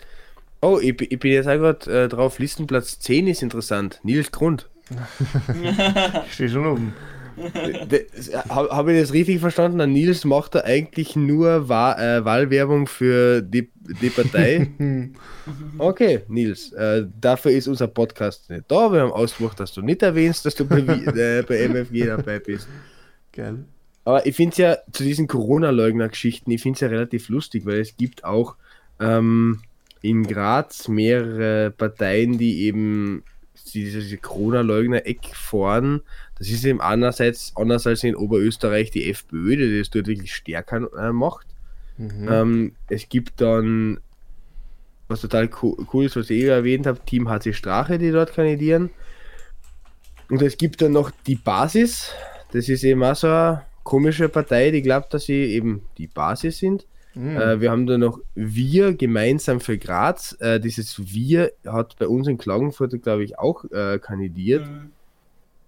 [0.61, 2.39] Oh, ich, bin- ich bin jetzt auch gerade äh, drauf.
[2.39, 3.99] Listenplatz 10 ist interessant.
[4.03, 4.67] Nils Grund.
[6.27, 6.93] Ich stehe schon oben.
[8.49, 9.77] Habe hab ich das richtig verstanden?
[9.77, 13.69] Der Nils macht da eigentlich nur Wahl, äh, Wahlwerbung für die,
[14.01, 14.67] die Partei.
[15.77, 18.91] okay, Nils, äh, dafür ist unser Podcast nicht da.
[18.91, 22.67] Wir haben ausgemacht, dass du nicht erwähnst, dass du bei, äh, bei MFG dabei bist.
[23.31, 23.65] Geil.
[24.03, 27.81] Aber ich finde es ja zu diesen Corona-Leugner-Geschichten, ich finde es ja relativ lustig, weil
[27.81, 28.55] es gibt auch
[28.99, 29.59] ähm,
[30.01, 33.23] in Graz mehrere Parteien, die eben
[33.73, 36.01] diese, diese Corona-Leugner-Eck fahren.
[36.37, 40.89] Das ist eben einerseits, anders als in Oberösterreich, die FPÖ, die das dort wirklich stärker
[40.97, 41.47] äh, macht.
[41.97, 42.27] Mhm.
[42.29, 43.99] Ähm, es gibt dann,
[45.07, 48.33] was total co cool ist, was ich eh erwähnt habe, Team HC Strache, die dort
[48.33, 48.89] kandidieren.
[50.29, 52.11] Und es gibt dann noch die Basis.
[52.51, 56.57] Das ist eben auch so eine komische Partei, die glaubt, dass sie eben die Basis
[56.59, 56.85] sind.
[57.17, 57.37] Mhm.
[57.37, 60.37] Äh, wir haben dann noch Wir gemeinsam für Graz.
[60.39, 64.69] Äh, dieses Wir hat bei uns in Klagenfurt, glaube ich, auch äh, kandidiert.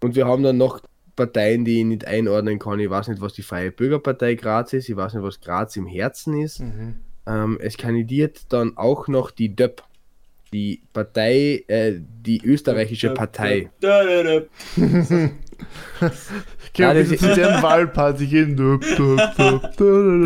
[0.02, 0.82] Und wir haben dann noch
[1.16, 2.80] Parteien, die ich nicht einordnen kann.
[2.80, 4.88] Ich weiß nicht, was die Freie Bürgerpartei Graz ist.
[4.90, 6.62] Ich weiß nicht, was Graz im Herzen ist.
[6.62, 6.96] Mhm.
[7.26, 9.82] Ähm, es kandidiert dann auch noch die DÖP,
[10.54, 13.70] die Partei, äh, die österreichische Partei.
[16.78, 18.56] Ja, das ist- deren Wahlparty gehen.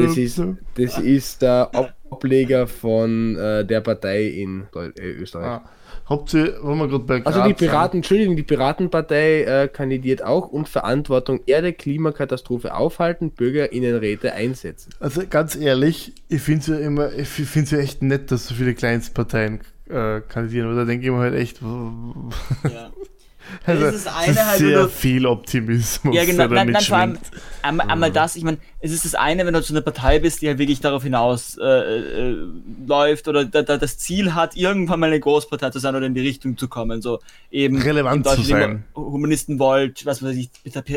[0.01, 0.41] Das ist,
[0.75, 1.71] das ist der
[2.11, 5.45] Ableger von äh, der Partei in äh, Österreich.
[5.45, 5.69] Ah.
[6.05, 9.67] Habt ihr, wenn wir gerade bei Graz Also die sind- Piraten, Entschuldigung, die Piratenpartei äh,
[9.69, 14.91] kandidiert auch und Verantwortung Erde, Klimakatastrophe aufhalten, BürgerInnenräte einsetzen.
[14.99, 18.47] Also ganz ehrlich, ich finde es ja immer, ich finde es ja echt nett, dass
[18.47, 22.91] so viele Kleinstparteien äh, kandidieren, aber da denke ich mir halt echt, Ja.
[23.65, 26.15] also, Das ist das eine halt, sehr du- viel Optimismus.
[26.15, 26.47] Ja, genau.
[26.47, 27.17] der Nein, nein, vor allem
[27.61, 28.35] einmal, einmal das.
[28.35, 30.81] Ich meine, es ist das eine, wenn du zu einer Partei bist, die halt wirklich
[30.81, 32.37] darauf hinaus äh, äh,
[32.85, 36.13] läuft oder da, da das Ziel hat, irgendwann mal eine Großpartei zu sein oder in
[36.13, 37.01] die Richtung zu kommen.
[37.01, 37.19] So
[37.51, 38.83] eben Relevant zu sein.
[38.95, 40.49] Humanisten wollt, was weiß ich,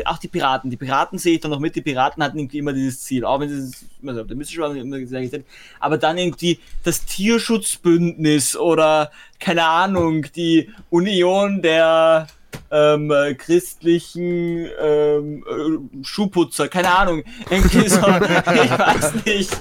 [0.05, 0.69] auch die Piraten.
[0.69, 1.75] Die Piraten sehe ich dann noch mit.
[1.75, 4.75] Die Piraten hatten irgendwie immer dieses Ziel, auch wenn sie es immer so optimistisch waren,
[4.75, 5.45] immer gesagt.
[5.79, 12.27] Aber dann irgendwie das Tierschutzbündnis oder keine Ahnung, die Union der
[12.71, 17.23] ähm, äh, christlichen ähm, äh, Schuhputzer, keine Ahnung.
[17.49, 19.53] Irgendwie so, ich weiß nicht.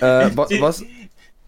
[0.00, 0.84] Äh, wa was,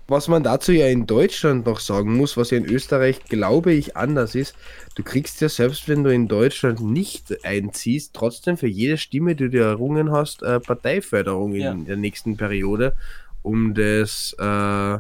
[0.07, 3.95] was man dazu ja in Deutschland noch sagen muss, was ja in Österreich, glaube ich,
[3.97, 4.55] anders ist,
[4.95, 9.51] du kriegst ja selbst, wenn du in Deutschland nicht einziehst, trotzdem für jede Stimme, die
[9.51, 11.75] du errungen hast, äh, Parteiförderung in Ja.
[11.75, 12.95] der nächsten Periode,
[13.43, 14.95] um das, äh,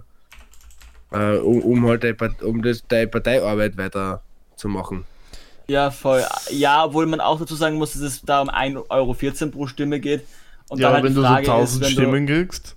[1.11, 5.07] äh, um, um halt deine, um das, deine Parteiarbeit weiterzumachen.
[5.70, 6.24] Ja, voll.
[6.50, 9.14] Ja, obwohl man auch dazu sagen muss, dass es da um 1,14 Euro
[9.50, 10.24] pro Stimme geht.
[10.68, 12.76] Und Ja, dann halt wenn die du so Frage 1000 ist, Stimmen kriegst,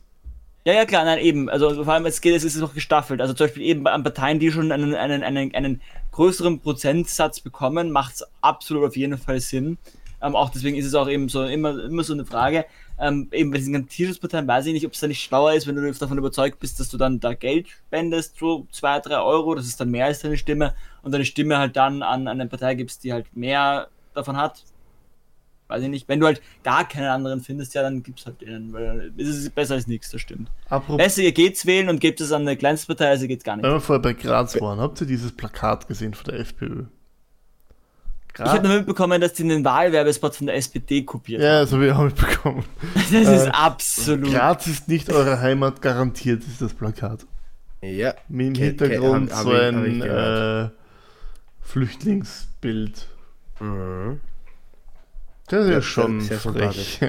[0.66, 1.50] Ja, ja, klar, nein, eben.
[1.50, 3.22] Also vor allem, es geht, es ist noch gestaffelt.
[3.22, 5.82] Also zum Beispiel eben an Parteien, die schon einen, einen, einen, einen
[6.12, 9.78] größeren Prozentsatz bekommen, macht es absolut auf jeden Fall Sinn.
[10.22, 12.66] Ähm, auch deswegen ist es auch eben so immer, immer so eine Frage.
[13.02, 15.66] Ähm, eben bei diesen ganzen Tierschutzparteien weiß ich nicht, ob es da nicht schlauer ist,
[15.66, 19.56] wenn du davon überzeugt bist, dass du dann da Geld spendest, so zwei, drei Euro,
[19.56, 22.48] das ist dann mehr als deine Stimme, und deine Stimme halt dann an, an eine
[22.48, 24.64] Partei gibst, die halt mehr davon hat.
[25.68, 26.08] Weiß ich nicht.
[26.08, 29.30] Wenn du halt gar keinen anderen findest, ja, dann gib's halt denen, weil dann ist
[29.30, 30.52] es besser als nichts, das stimmt.
[30.70, 33.64] apropos, Besser, ihr geht's wählen und gebt es an eine Kleinstpartei, also geht's gar nicht.
[33.64, 36.84] wenn wir vorher bei Graz waren, habt ihr dieses Plakat gesehen von der FPÖ?
[38.34, 41.86] Ich habe nur mitbekommen, dass die den Wahlwerbespot von der SPD kopiert Ja, das habe
[41.88, 42.64] ich auch mitbekommen.
[42.94, 44.32] Das ist äh, absolut.
[44.32, 47.26] Graz ist nicht eure Heimat, garantiert ist das Plakat.
[47.82, 50.70] Ja, Mit im ke- Hintergrund hab- hab so ein äh,
[51.62, 53.08] Flüchtlingsbild.
[53.60, 54.20] mhm.
[55.48, 57.00] Das ist ja, Ja, schon sehr frech.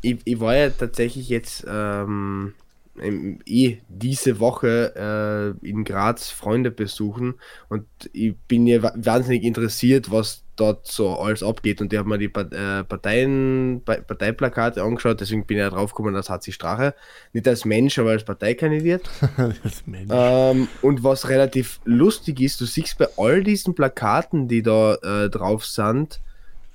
[0.00, 2.54] ich, ich war ja tatsächlich jetzt ähm,
[2.98, 7.34] eh diese Woche äh, in Graz Freunde besuchen
[7.68, 12.08] und ich bin ja wa- wahnsinnig interessiert, was dort so alles abgeht und ich habe
[12.08, 16.52] mir die äh, Parteien, Pa- Parteiplakate angeschaut, deswegen bin ich ja drauf gekommen, dass HC
[16.52, 16.94] Strache
[17.32, 19.08] nicht als Mensch, aber als Partei kandidiert.
[19.62, 20.10] das Mensch.
[20.10, 25.30] Ähm, und was relativ lustig ist, du siehst bei all diesen Plakaten, die da äh,
[25.30, 26.20] drauf sind,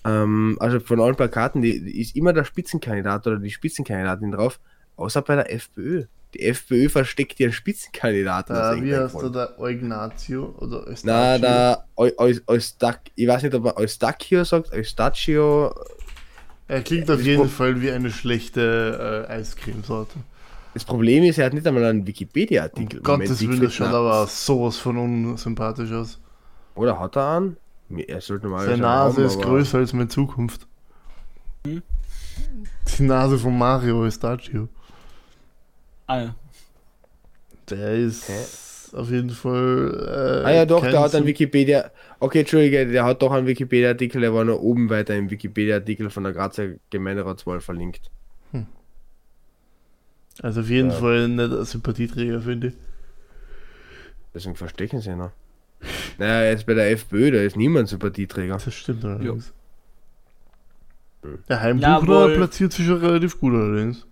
[0.06, 4.60] Ähm, also von allen Plakaten, die, die ist immer der Spitzenkandidat oder die Spitzenkandidatin drauf,
[4.98, 6.06] außer bei der FPÖ.
[6.34, 8.56] Die FPÖ versteckt ihren Spitzenkandidaten.
[8.56, 11.40] Äh, wie heißt der, der Eugnazio oder Na, Eustachio?
[11.42, 15.74] der Eu- Eu- Eustac, ich weiß nicht, ob man Eustachio sagt, Eustachio.
[16.68, 20.18] Er klingt auf jeden Pro- Fall wie eine schlechte äh, Eiscremesorte.
[20.74, 22.98] Das Problem ist, er hat nicht einmal einen Wikipedia-Artikel.
[23.00, 26.20] Um Gottes Willen, das schaut aber sowas von unsympathisch aus.
[26.74, 27.58] Oder hat er einen?
[28.08, 30.68] Er sollte mal Seine Nase ist größer als meine Zukunft.
[31.66, 31.82] Hm?
[32.98, 34.68] Die Nase von Mario Eustachio.
[36.08, 36.36] Ah, ja.
[37.70, 40.42] Der ist auf jeden Fall.
[40.44, 41.90] Äh, Ah ja, doch, der hat einen Sym- Wikipedia.
[42.20, 46.24] Okay, Entschuldige, der hat doch einen Wikipedia-Artikel, der war noch oben weiter im Wikipedia-Artikel von
[46.24, 48.10] der Grazer Gemeinderatswahl verlinkt.
[50.42, 50.96] Also auf jeden Ja.
[50.98, 52.74] Fall nicht ein Sympathieträger, finde ich.
[54.34, 55.32] Deswegen verstecken sie ihn noch.
[56.18, 58.54] Naja, jetzt bei der FPÖ, da ist niemand Sympathieträger.
[58.54, 59.54] Das stimmt allerdings.
[61.24, 61.40] Hm.
[61.50, 62.36] Der Heimbuchner Jawohl.
[62.36, 64.06] platziert sich schon relativ gut allerdings.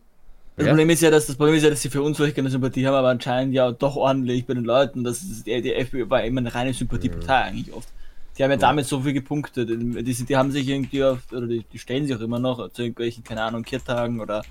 [0.55, 0.71] Das Ja.
[0.71, 2.93] Problem ist ja, dass das Problem ist ja, dass sie für uns keine Sympathie haben,
[2.95, 5.03] aber anscheinend ja doch ordentlich bei den Leuten.
[5.03, 7.89] Das ist, die, die FPÖ war immer eine reine Sympathiepartei eigentlich oft.
[8.37, 9.69] Die haben ja damit so viel gepunktet.
[9.69, 12.71] Die, sind- die haben sich irgendwie auf, oder die, die stellen sich auch immer noch
[12.71, 14.43] zu irgendwelchen, keine Ahnung, Kirtagen oder,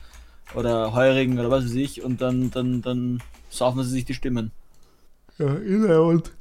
[0.54, 4.50] oder Heurigen oder was weiß ich und dann, dann, dann saufen sie sich die Stimmen.
[5.38, 6.32] Ja, Inhalt.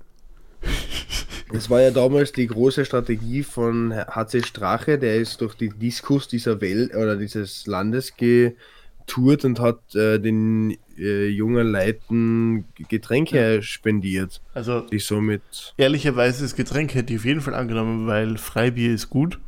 [1.52, 6.28] Das war ja damals die große Strategie von HC Strache, der ist durch den Diskus
[6.28, 8.16] dieser Welt oder dieses Landes
[9.06, 16.56] getourt und hat äh, den äh, jungen Leuten Getränke spendiert, Also die somit ehrlicherweise das
[16.56, 19.40] Getränk hätte ich auf jeden Fall angenommen, weil Freibier ist gut.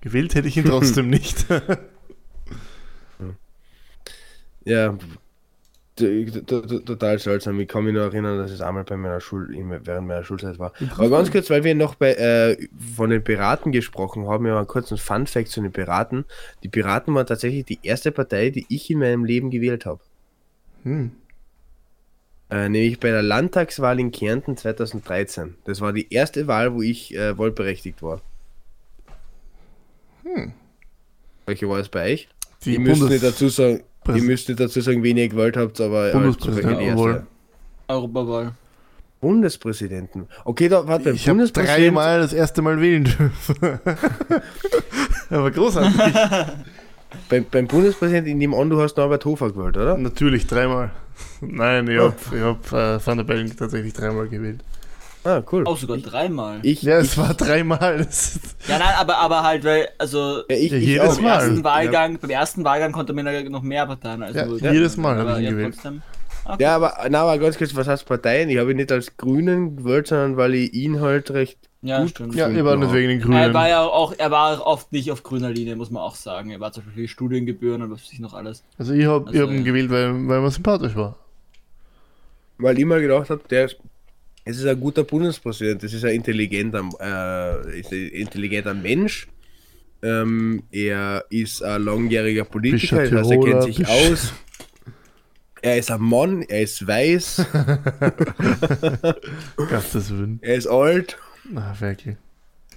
[0.00, 1.46] Gewählt hätte ich ihn trotzdem nicht.
[4.64, 4.96] Ja,
[5.96, 7.60] total seltsam.
[7.60, 9.48] Ich kann mich nur erinnern, dass es einmal bei meiner Schul
[9.84, 10.72] während meiner Schulzeit war.
[10.96, 14.66] Aber ganz kurz, weil wir noch bei, äh, von den Piraten gesprochen haben, ja mal
[14.66, 16.24] kurz ein Fun Fact zu den Piraten.
[16.62, 20.00] Die Piraten waren tatsächlich die erste Partei, die ich in meinem Leben gewählt habe.
[20.84, 21.12] Hm.
[22.50, 25.56] Äh, nämlich bei der Landtagswahl in Kärnten 2013.
[25.64, 28.20] Das war die erste Wahl, wo ich äh, wahlberechtigt war.
[30.22, 30.52] Hm.
[31.46, 32.28] Welche war es bei euch?
[32.64, 35.80] Die müsst Bundes- nicht dazu sagen, Präs- müsst nicht dazu sagen, wen ihr gewählt habt,
[35.80, 36.10] aber.
[36.12, 37.26] Bundespräsidentenwahl.
[37.88, 38.52] Europawahl.
[39.20, 40.26] Bundespräsidenten.
[40.44, 41.82] Okay, da warte, beim Ich habe Bundespräsidenten.
[41.94, 43.56] dreimal das erste Mal wählen dürfen.
[45.30, 45.94] Aber großartig.
[47.28, 49.98] Beim, beim Bundespräsidenten, in dem an, du hast Norbert Hofer gewählt, oder?
[49.98, 50.90] Natürlich dreimal.
[51.42, 54.60] Nein, ich habe ich hab, äh, Van der Bellen tatsächlich dreimal gewählt.
[55.24, 55.64] Ah, cool.
[55.66, 56.58] Auch sogar dreimal.
[56.64, 58.08] Ich, Ja, es war dreimal.
[58.68, 61.14] Ja, nein, aber, aber halt, weil, also ja, ich, Ja, ich jedes auch.
[61.16, 61.34] beim Mal.
[61.34, 61.64] ersten Ja.
[61.64, 65.16] Wahlgang, beim ersten Wahlgang konnte man ja noch mehr Parteien als Ja, nur- jedes Mal
[65.18, 65.74] habe ich ihn ja, gewählt.
[65.74, 66.02] trotzdem.
[66.44, 66.62] Okay.
[66.64, 68.50] Ja, aber, na, aber ganz kurz, was heißt Parteien?
[68.50, 72.10] Ich habe ihn nicht als Grünen gewählt, sondern weil ich ihn halt recht Ja, gut
[72.10, 72.34] stimmt.
[72.34, 73.36] ja, ihr war nicht wegen den Grünen.
[73.38, 76.50] Er war ja auch, er war oft nicht auf grüner Linie, muss man auch sagen.
[76.50, 78.64] Er war zum Beispiel für Studiengebühren und was weiß ich noch alles.
[78.76, 79.62] Also ich habe Also, ich hab ihn ja.
[79.62, 81.14] gewählt, weil, weil man sympathisch war.
[82.58, 83.68] weil ich mal gedacht habe, der
[84.44, 89.28] es ist ein guter Bundespräsident, das ist ein intelligenter, äh, ist ein intelligenter Mensch.
[90.02, 94.32] Ähm, er ist ein langjähriger Politiker, Bischer das heißt, er kennt sich Bisch- aus.
[95.64, 97.46] Er ist ein Mann, er ist weiß,
[99.56, 100.40] Gottes Willen.
[100.42, 101.16] er ist alt.
[101.48, 102.16] Na, wirklich.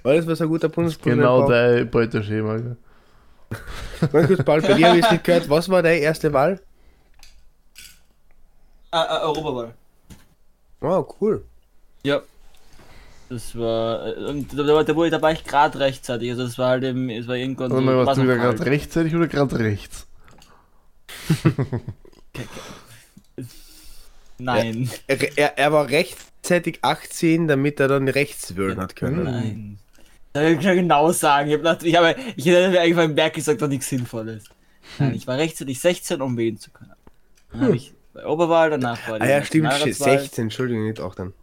[0.03, 2.57] Alles, was ein guter Bundespräsident Genau dein Beuteschema.
[4.11, 5.49] Ganz kurz, Paul, bei dir habe ich es nicht gehört.
[5.49, 6.61] Was war deine erste Wahl?
[8.91, 9.73] Ah, ah, Europawahl.
[10.79, 11.43] Wow, cool.
[12.05, 12.21] Ja.
[13.29, 16.43] Das war, äh, und da, da, da, war ich- da war ich gerade rechtzeitig, also
[16.43, 19.15] das war halt eben, es war irgendwann mal, war warst du so wieder gerade rechtzeitig
[19.15, 20.05] oder gerade rechts?
[24.37, 24.89] Nein.
[25.07, 29.23] Er, er, er war rechtzeitig 18, damit er dann rechts wählen hat können.
[29.23, 29.79] Nein.
[30.33, 31.49] Das kann ich schon genau sagen.
[31.49, 34.43] Ich, hab ich, habe, ich hätte mir eigentlich beim Berg gesagt, dass nichts Sinnvolles.
[34.99, 36.91] Nein, ich war rechtzeitig 16, um wählen zu können.
[37.51, 40.99] Dann habe ich bei Oberwahl, danach war die Ah ja, stimmt, Nationalratswahl 16, Entschuldigung, nicht
[40.99, 41.33] 18.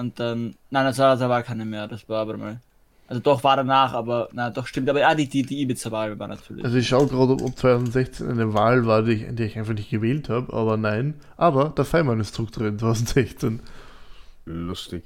[0.00, 2.58] Und dann, nein, Nationalratswahl war keine mehr, das war aber mal.
[3.06, 6.28] Also doch, war danach, aber, na doch, stimmt, aber ja, die, die, die Ibiza-Wahl war
[6.28, 6.64] natürlich.
[6.64, 9.58] Also ich schaue gerade, ob, ob 2016 eine Wahl war, die ich, in der ich
[9.58, 11.14] einfach nicht gewählt habe, aber nein.
[11.36, 13.60] Aber der Feimann ist zurück drin, 2016.
[14.46, 15.04] Lustig.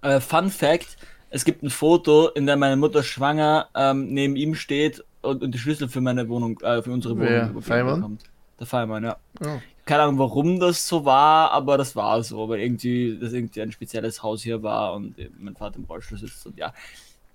[0.00, 0.96] Äh, Fun Fact:
[1.28, 5.52] Es gibt ein Foto, in dem meine Mutter schwanger ähm, neben ihm steht und, und
[5.52, 7.62] die Schlüssel für meine Wohnung, äh, für unsere Wohnung Wer?
[7.62, 7.96] Feimann?
[7.96, 8.22] bekommt.
[8.58, 9.16] Der Feimann, ja.
[9.40, 9.60] Oh.
[9.84, 13.72] Keine Ahnung, warum das so war, aber das war so, weil irgendwie das irgendwie ein
[13.72, 16.72] spezielles Haus hier war und mein Vater im Rollstuhl sitzt und ja.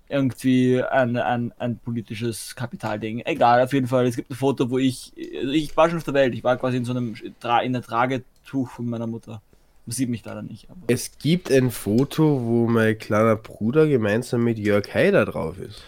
[0.06, 3.22] Irgendwie ein, ein, ein politisches Kapitalding.
[3.24, 4.06] Egal, auf jeden Fall.
[4.06, 5.12] Es gibt ein Foto, wo ich.
[5.40, 6.34] Also ich war schon auf der Welt.
[6.34, 9.40] Ich war quasi in so einem Tra in der Tragetuch von meiner Mutter.
[9.86, 10.68] Man sieht mich leider nicht.
[10.70, 10.80] Aber.
[10.88, 15.82] Es gibt ein Foto, wo mein kleiner Bruder gemeinsam mit Jörg Haider drauf ist.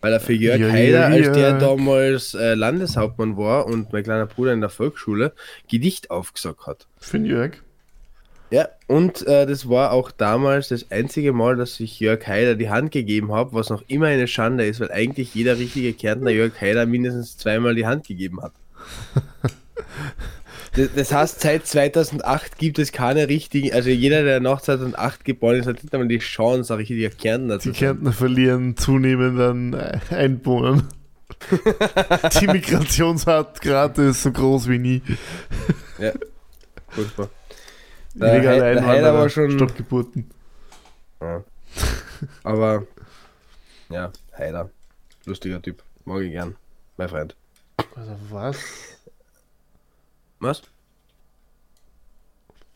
[0.00, 4.26] Weil er für Jörg Jörg, Haider, als der damals äh, Landeshauptmann war und mein kleiner
[4.26, 5.32] Bruder in der Volksschule,
[5.70, 6.86] Gedicht aufgesagt hat.
[6.98, 7.52] Für Jörg.
[8.50, 12.70] Ja, und äh, das war auch damals das einzige Mal, dass ich Jörg Haider die
[12.70, 16.58] Hand gegeben habe, was noch immer eine Schande ist, weil eigentlich jeder richtige Kärntner Jörg
[16.58, 18.52] Haider mindestens zweimal die Hand gegeben hat.
[20.78, 25.56] Das, das heißt, seit 2008 gibt es keine richtigen, also jeder, der nach 2008 geboren
[25.56, 27.88] ist, hat nicht einmal die Chance, ein richtiger Kärntner zu Die sein.
[27.88, 30.88] Kärntner verlieren zunehmend an äh, Einwohnern.
[32.40, 35.02] Die Migrationsrate ist so groß wie nie.
[35.98, 36.12] Ja,
[36.88, 37.28] furchtbar.
[38.14, 40.30] Der, Illegale Einwanderer, war schon, Stoppgeburten.
[41.20, 41.44] Ja.
[42.44, 42.86] Aber
[43.90, 44.70] ja, Heider.
[45.26, 45.82] Lustiger Typ.
[46.04, 46.56] Mag ich gern.
[46.96, 47.36] Mein Freund.
[47.94, 48.56] Also was?
[50.40, 50.62] Was?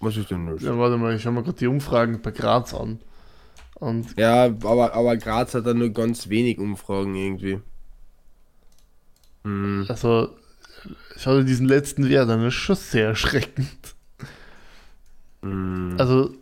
[0.01, 0.63] Was ist denn los?
[0.63, 3.01] Ja, warte mal, ich schau mir gerade die Umfragen bei Graz an.
[3.75, 7.61] Und Ja, aber, aber Graz hat da nur ganz wenig Umfragen irgendwie.
[9.45, 9.87] Hm.
[9.89, 10.37] also,
[11.17, 13.95] schau dir diesen letzten Wert an, das ist schon sehr erschreckend.
[15.43, 15.97] Hm.
[15.99, 16.35] Also,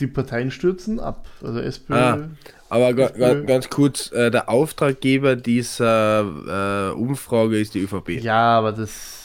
[0.00, 1.26] die Parteien stürzen ab.
[1.42, 1.94] Also SPÖ.
[1.94, 2.28] Ah.
[2.68, 3.44] Aber FPÖ.
[3.44, 8.22] ganz kurz, äh, der Auftraggeber dieser äh, Umfrage ist die ÖVP.
[8.22, 9.19] Ja, aber das.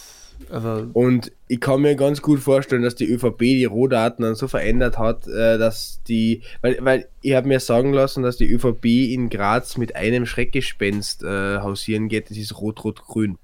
[0.50, 4.48] Also, Und ich kann mir ganz gut vorstellen, dass die ÖVP die Rohdaten dann so
[4.48, 8.86] verändert hat, äh, dass die, weil, weil ich habe mir sagen lassen, dass die ÖVP
[8.86, 13.38] in Graz mit einem Schreckgespenst äh, hausieren geht, das ist Rot-Rot-Grün.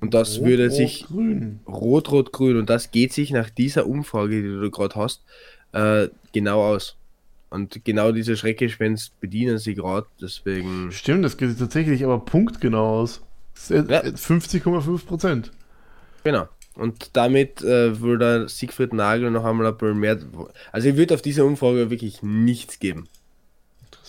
[0.00, 1.60] Und das Rot, würde Rot, sich Grün.
[1.66, 5.22] Rot-Rot-Grün und das geht sich nach dieser Umfrage, die du gerade hast,
[5.72, 6.96] äh, genau aus.
[7.50, 10.90] Und genau diese Schreckgespenst bedienen sie gerade, deswegen.
[10.90, 13.22] Stimmt, das geht sich tatsächlich aber punktgenau aus.
[13.54, 14.00] Das ist Ja.
[14.00, 15.52] 50,5 Prozent.
[16.24, 16.48] Genau.
[16.74, 20.18] Und damit äh, würde Siegfried Nagel noch einmal ein bisschen mehr.
[20.72, 23.06] Also, ich würde auf diese Umfrage wirklich nichts geben,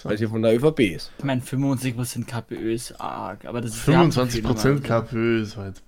[0.04, 1.12] weil sie von der ÖVP ist.
[1.20, 4.88] Ich meine, 75% KPÖ ist arg, aber das ist die haben so 25 viele Prozent
[4.90, 5.06] Leute.
[5.06, 5.82] KPÖ ist halt.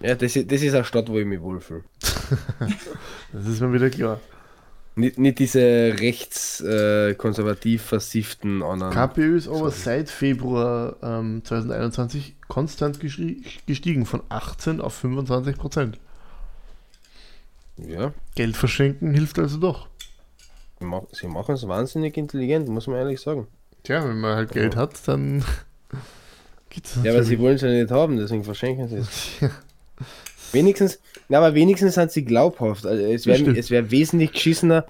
[0.00, 1.84] Ja, das, ist- das ist eine Stadt, wo ich mich wohlfühle.
[3.32, 4.20] Das ist mir wieder klar.
[4.98, 5.60] Nicht, nicht diese
[5.98, 8.92] rechtskonservativ äh, versifften anderen.
[8.92, 9.72] KPÖ ist aber Sorry.
[9.72, 15.98] seit Februar ähm, 2021 konstant gestiegen von 18 auf 25 Prozent.
[17.76, 19.88] ja, Geld verschenken hilft also doch.
[20.80, 23.46] sie mach- sie machen es wahnsinnig intelligent, muss man ehrlich sagen.
[23.84, 25.44] Tja, wenn man halt Geld hat, dann
[26.70, 29.30] geht's Ja, aber sie wollen es ja nicht haben, deswegen verschenken sie es.
[30.52, 32.86] Wenigstens, na, aber wenigstens sind sie glaubhaft.
[32.86, 34.86] Also es wäre wär wesentlich geschissener,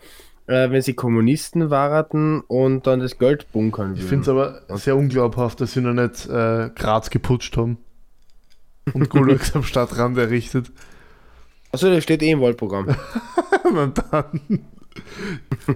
[0.46, 4.08] äh, wenn sie Kommunisten waren und dann das Geld bunkern Ich würden.
[4.08, 7.78] finde es aber sehr unglaubhaft, dass sie noch nicht äh, Graz geputscht haben
[8.92, 10.70] und Gulags am Stadtrand errichtet.
[11.72, 12.94] Achso, das steht eh im Wahlprogramm.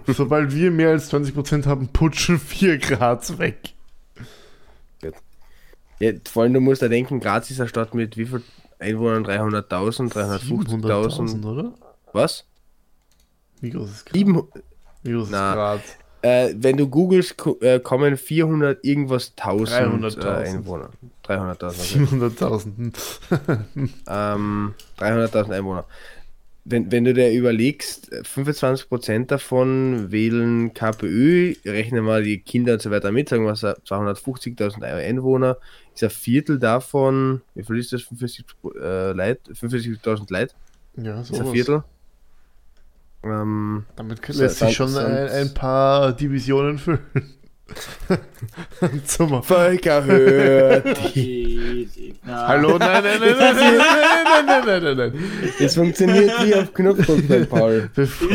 [0.06, 3.74] Sobald wir mehr als 20% haben, putschen wir Graz weg.
[6.00, 8.42] ja, vor allem, du musst da denken, Graz ist eine Stadt mit wie viel
[8.82, 9.24] Einwohnern?
[9.24, 10.82] 300.000, 350.000.
[10.82, 11.72] 700.000, oder?
[12.12, 12.44] Was?
[13.60, 14.14] Wie groß ist Graz?
[14.14, 14.42] Sieben,
[15.02, 15.80] Wie groß ist Graz?
[16.22, 20.34] äh, wenn du googelst, äh, kommen 400 irgendwas 1000 äh, 300.000.
[20.44, 20.90] Einwohner.
[21.24, 22.06] 300.000.
[22.08, 22.16] Okay.
[22.16, 22.92] 700.000.
[24.08, 25.84] Ähm, 300.000 Einwohner.
[26.64, 32.92] Wenn, wenn du dir überlegst, 25% davon wählen KPÖ, rechnen wir die Kinder und so
[32.92, 35.56] weiter mit, sagen wir so 250.000 Einwohner,
[35.94, 38.02] ist ein Viertel davon, wie viel ist das?
[38.02, 38.44] 45
[38.80, 39.52] äh, Leute?
[39.52, 40.54] 45.000 Leute?
[40.96, 41.46] Ja, Ist ein.
[41.52, 41.84] Viertel?
[43.24, 47.00] Ähm, Damit So, lässt sich schon ein, ein paar Divisionen füllen.
[49.06, 50.82] Zum Völkerhöhe!
[52.24, 55.24] Na, Hallo, nein, nein, nein, nein, nein, nein, nein, nein, nein, nein.
[55.58, 57.90] Es funktioniert wie auf Knopfdruck bei Paul.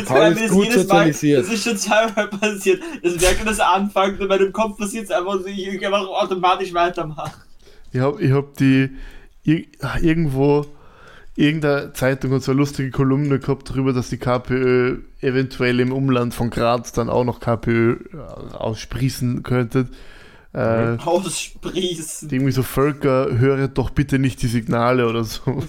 [0.05, 1.45] Paul ist gut jedes Mal- sozialisiert.
[1.45, 2.81] Das ist schon zweimal passiert.
[3.03, 5.85] Das merkt man das anfängt und in meinem Kopf passiert es einfach, so, ich, ich
[5.85, 7.31] einfach automatisch weitermache.
[7.91, 8.89] Ich hab, ich hab die
[9.43, 10.65] irgendwo
[11.35, 16.33] irgendeine Zeitung und so eine lustige Kolumne gehabt darüber, dass die KPÖ eventuell im Umland
[16.33, 19.87] von Graz dann auch noch KPÖ äh, aussprießen könnte.
[20.53, 22.29] Äh, Aussprießen.
[22.31, 25.41] irgendwie so Völker, höret doch bitte nicht die Signale oder so.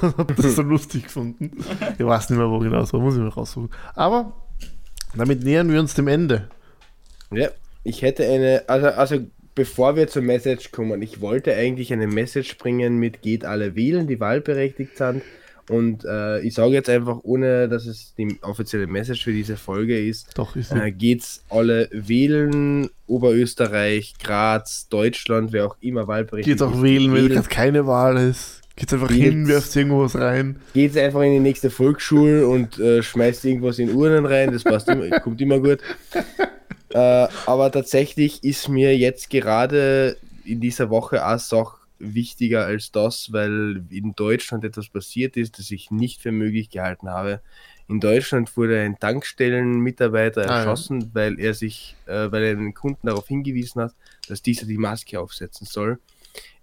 [0.00, 1.50] hab das so lustig gefunden.
[1.98, 3.70] Ich weiß nicht mehr, wo genau, so muss ich mal raussuchen.
[3.94, 4.32] Aber
[5.16, 6.48] damit nähern wir uns dem Ende.
[7.32, 7.48] Ja,
[7.82, 9.16] ich hätte eine, also, also
[9.54, 14.06] bevor wir zur Message kommen, ich wollte eigentlich eine Message bringen mit geht alle wählen,
[14.06, 15.22] die wahlberechtigt sind.
[15.70, 19.98] Und äh, ich sage jetzt einfach, ohne dass es die offizielle Message für diese Folge
[19.98, 26.62] ist, Doch, ist äh, geht's alle wählen, Oberösterreich, Graz, Deutschland, wer auch immer wahlberechtigt Geht's
[26.62, 28.60] auch wählen, wenn gerade keine Wahl ist.
[28.76, 29.24] Geht's einfach Wählt's.
[29.24, 30.56] hin, werft irgendwas rein.
[30.74, 34.88] Geht's einfach in die nächste Volksschule und äh, schmeißt irgendwas in Urnen rein, das passt
[34.88, 35.78] immer, kommt immer gut.
[36.94, 43.32] Äh, aber tatsächlich ist mir jetzt gerade in dieser Woche auch Sache wichtiger als das,
[43.32, 47.40] weil in Deutschland etwas passiert ist, das ich nicht für möglich gehalten habe.
[47.88, 50.58] In Deutschland wurde ein Tankstellenmitarbeiter Ah, ja.
[50.60, 53.94] erschossen, weil er sich, äh, weil er den Kunden darauf hingewiesen hat,
[54.28, 55.98] dass dieser die Maske aufsetzen soll.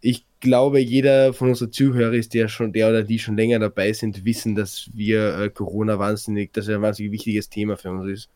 [0.02, 3.94] Ich glaube, jeder von unseren Zuhörern ist, der schon, der oder die schon länger dabei
[3.94, 8.10] sind, wissen, dass wir äh, Corona wahnsinnig, dass er ein wahnsinnig wichtiges Thema für uns
[8.10, 8.30] ist.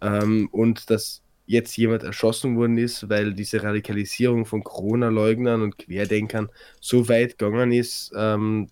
[0.00, 6.50] Ähm, und dass jetzt jemand erschossen worden ist, weil diese Radikalisierung von Corona-Leugnern und Querdenkern
[6.80, 8.68] so weit gegangen ist, ähm,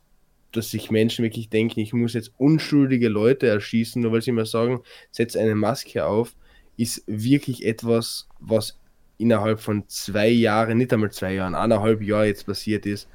[0.53, 4.47] dass sich Menschen wirklich denken, ich muss jetzt unschuldige Leute erschießen, nur weil sie mir
[4.47, 6.35] sagen, setz eine Maske auf,
[6.77, 8.79] ist wirklich etwas, was
[9.19, 13.09] innerhalb von zwei Jahren, nicht einmal zwei Jahren, eineinhalb Jahr jetzt passiert ist.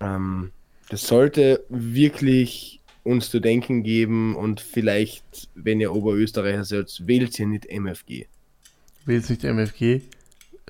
[0.00, 0.50] Ähm,
[0.88, 7.46] das sollte wirklich uns zu denken geben und vielleicht, wenn ihr Oberösterreicher seid, wählt ihr
[7.46, 8.26] nicht MFG.
[9.04, 10.02] Wählt nicht MFG,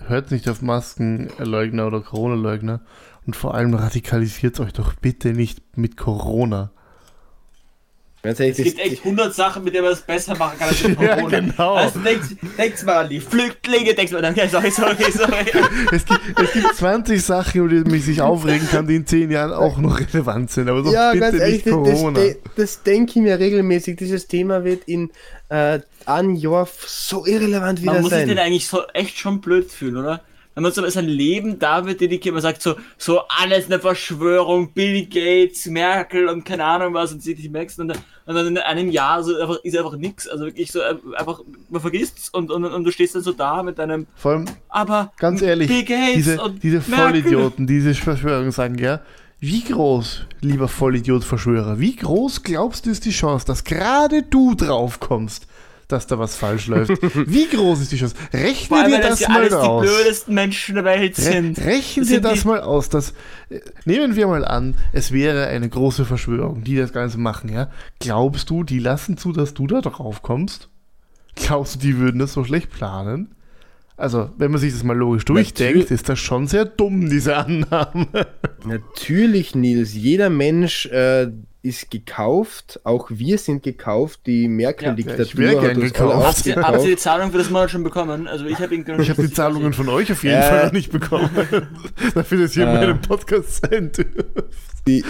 [0.01, 2.81] hört nicht auf Maskenleugner oder Corona-Leugner
[3.27, 6.73] und vor allem radikalisiert euch doch bitte nicht mit Corona.
[8.25, 10.69] Ganz ehrlich, Es gibt das- echt 100 Sachen, mit denen man es besser machen kann
[10.69, 11.41] als mit Ja, Corona.
[11.41, 11.75] genau.
[11.75, 12.25] Also denkt,
[12.57, 15.45] denkt mal an die Flüchtlinge, denkt mal an, okay, sorry, sorry, sorry.
[15.91, 19.29] Es gibt, es gibt 20 Sachen, über die man sich aufregen kann, die in 10
[19.33, 22.21] Jahren auch noch relevant sind, aber doch ja, bitte ganz ehrlich, nicht das, das, Corona.
[22.21, 23.97] de- das denke ich mir regelmäßig.
[23.97, 25.11] Dieses Thema wird in
[25.49, 25.81] äh,
[26.35, 28.29] Jahr so irrelevant wieder Man muss sich sein.
[28.29, 30.23] den eigentlich so echt schon blöd fühlen, oder?
[30.55, 35.07] Wenn man so sein Leben damit dedikiert, man sagt so, so alles eine Verschwörung, Bill
[35.07, 38.59] Gates, Merkel und keine Ahnung was und sieht die Max und, dann- und dann in
[38.59, 40.29] einem Jahr so einfach, ist einfach nix.
[40.29, 43.63] Also wirklich so äh, einfach, man vergisst's und, und, und du stehst dann so da
[43.63, 45.69] mit deinem, Vor allem, aber ganz ehrlich,
[46.15, 46.81] diese, diese.
[46.81, 49.01] Vollidioten, diese Verschwörungen sagen, ja,
[49.41, 55.01] wie groß, lieber Vollidiot-Verschwörer, wie groß glaubst du ist die Chance, dass gerade du drauf
[55.01, 55.49] kommst,
[55.93, 56.91] dass da was falsch läuft?
[57.31, 58.15] Wie groß ist die Chance?
[58.33, 59.83] Rechne allem, dir das das mal alles die aus.
[59.83, 61.59] blödesten Menschen der Welt Re sind.
[61.61, 62.89] rechnen Das dir das die- mal aus.
[62.89, 63.11] Dass,
[63.51, 67.71] äh, nehmen wir mal an, es wäre eine große Verschwörung, die das Ganze machen, ja?
[68.01, 70.69] Glaubst du, die lassen zu, dass du da drauf kommst?
[71.37, 73.35] Glaubst du, die würden das so schlecht planen?
[73.97, 75.91] Also, wenn man sich das mal logisch durchdenkt, Natürlich.
[75.91, 78.07] ist das schon sehr dumm, diese Annahme.
[78.65, 79.95] Natürlich, Nils.
[79.95, 81.29] Jeder Mensch äh,
[81.63, 82.81] ist gekauft.
[82.85, 84.21] Auch wir sind gekauft.
[84.27, 86.15] Die Merkel-Diktatur gern hat uns gekauft.
[86.17, 86.89] alle Habt ihr, habt ihr aufgekauft.
[86.89, 88.27] die Zahlung für das Monat schon bekommen?
[88.29, 90.43] Also ich habe Ich habe die Zahlungen von euch auf jeden Äh.
[90.43, 91.31] Fall noch nicht bekommen.
[92.15, 92.75] Dafür, dass ihr in Äh.
[92.75, 94.72] meinem Podcast sein dürft.
[94.87, 95.05] Die,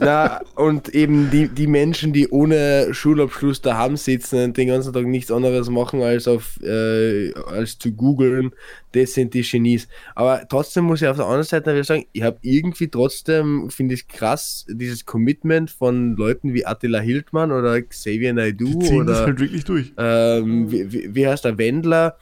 [0.00, 5.06] Na, und eben die, die Menschen, die ohne Schulabschluss daheim sitzen und den ganzen Tag
[5.06, 8.52] nichts anderes machen, als auf äh, als zu googeln,
[8.92, 9.88] das sind die Genies.
[10.14, 14.06] Aber trotzdem muss ich auf der anderen Seite sagen, ich habe irgendwie trotzdem, finde ich
[14.08, 19.40] krass, dieses Commitment von Leuten wie Attila Hildmann oder Xavier Die Naidoo das oder halt
[19.40, 19.92] wirklich durch.
[19.96, 22.16] ähm, wie, wie, wie heißt der Wendler?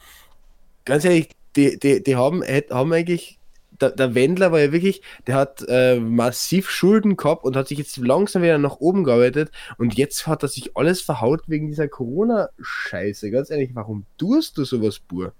[0.85, 3.36] Ganz ehrlich, die, die, die haben, haben eigentlich,
[3.81, 7.77] der, der Wendler war ja wirklich, der hat äh, massiv Schulden gehabt und hat sich
[7.77, 11.87] jetzt langsam wieder nach oben gearbeitet und jetzt hat er sich alles verhaut wegen dieser
[11.87, 13.31] Corona-Scheiße.
[13.31, 15.33] Ganz ehrlich, warum tust du sowas, Bur?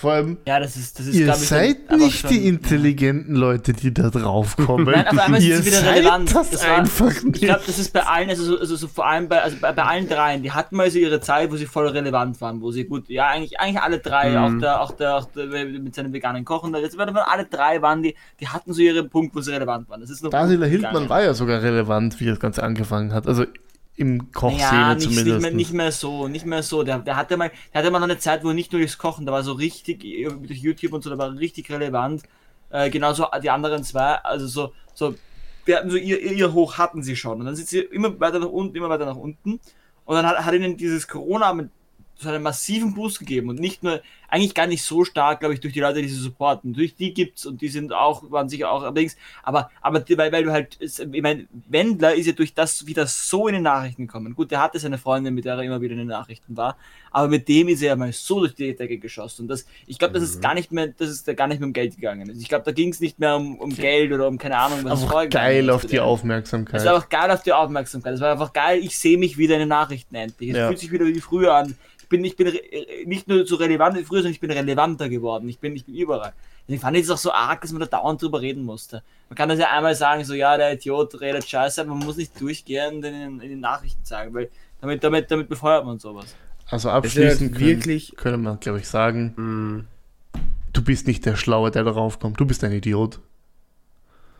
[0.00, 3.34] Vor allem, Ja, das ist, das ist ihr ich, seid einfach nicht schon- die intelligenten
[3.34, 4.86] Leute, die da draufkommen.
[4.86, 6.32] Nein, auf einmal ist es wieder relevant.
[6.32, 7.40] das Das war- einfach Ich nicht.
[7.42, 9.82] glaube, das ist bei allen, also, so, also so vor allem bei, also bei, bei
[9.82, 12.84] allen dreien, die hatten mal so ihre Zeit, wo sie voll relevant waren, wo sie
[12.84, 14.36] gut, ja, eigentlich, eigentlich alle drei, Mhm.
[14.36, 18.02] auch der, auch der, auch der mit seinem veganen Kochen, jetzt waren alle drei waren
[18.02, 20.00] die, die hatten so ihre Punkte, wo sie relevant waren.
[20.00, 23.26] Das ist noch Basila gut Hildmann war ja sogar relevant, wie das Ganze angefangen hat.
[23.26, 23.44] Also
[23.98, 25.42] im Kochszene Ja, nicht, nicht, zumindest.
[25.42, 26.84] mehr, nicht mehr so, nicht mehr so.
[26.84, 29.26] Der, der hatte mal, der hatte mal noch eine Zeit, wo nicht nur durchs Kochen,
[29.26, 32.22] da war so richtig, durch YouTube und so, da war richtig relevant.
[32.70, 35.14] Äh, genauso die anderen zwei, also so, so,
[35.64, 37.40] wir hatten so ihr, ihr ihr Hoch hatten sie schon.
[37.40, 39.60] Und dann sind sie immer weiter nach unten, immer weiter nach unten.
[40.04, 41.70] Und dann hat, hat ihnen dieses Corona mit
[42.14, 44.00] so einen massiven Boost gegeben und nicht nur,
[44.30, 46.74] eigentlich gar nicht so stark, glaube ich, durch die Leute, die sie supporten.
[46.74, 50.44] Durch die gibt's und die sind auch, waren sicher auch allerdings, aber, aber weil, weil
[50.44, 54.34] du halt, ich meine, Wendler ist ja durch das wieder so in den Nachrichten gekommen.
[54.34, 56.76] Gut, der hatte seine Freundin, mit der er immer wieder in den Nachrichten war,
[57.10, 59.42] aber mit dem ist er ja mal so durch die Decke geschossen.
[59.42, 61.66] Und das, ich glaube, das ist gar nicht mehr, das ist da gar nicht mehr
[61.66, 62.30] um Geld gegangen.
[62.38, 65.04] Ich glaube, da ging es nicht mehr um, um Geld oder um keine Ahnung, was
[65.04, 65.98] vorher geil auf die.
[66.00, 66.80] Aufmerksamkeit.
[66.80, 68.14] Es war einfach geil auf die Aufmerksamkeit.
[68.14, 70.50] Es war einfach geil, ich sehe mich wieder in den Nachrichten endlich.
[70.50, 70.66] Es Ja.
[70.68, 71.76] fühlt sich wieder wie früher an.
[72.00, 72.60] Ich bin, ich bin re-
[73.04, 75.48] nicht nur so relevant wie früher, sondern ich bin relevanter geworden.
[75.48, 76.32] Ich bin, ich bin überall.
[76.66, 79.02] Deswegen fand ich es auch so arg, dass man da dauernd drüber reden musste.
[79.30, 82.16] Man kann das ja einmal sagen, so, ja, der Idiot redet scheiße, aber man muss
[82.18, 84.50] nicht durchgehend in, den- in den Nachrichten sagen, weil
[84.80, 86.34] damit, damit, damit befeuert man sowas.
[86.70, 88.14] also abschließend können, wirklich.
[88.16, 89.86] können wir, glaube ich, sagen,
[90.34, 90.40] Mh,
[90.74, 92.38] du bist nicht der Schlaue, der darauf kommt.
[92.38, 93.20] Du bist ein Idiot.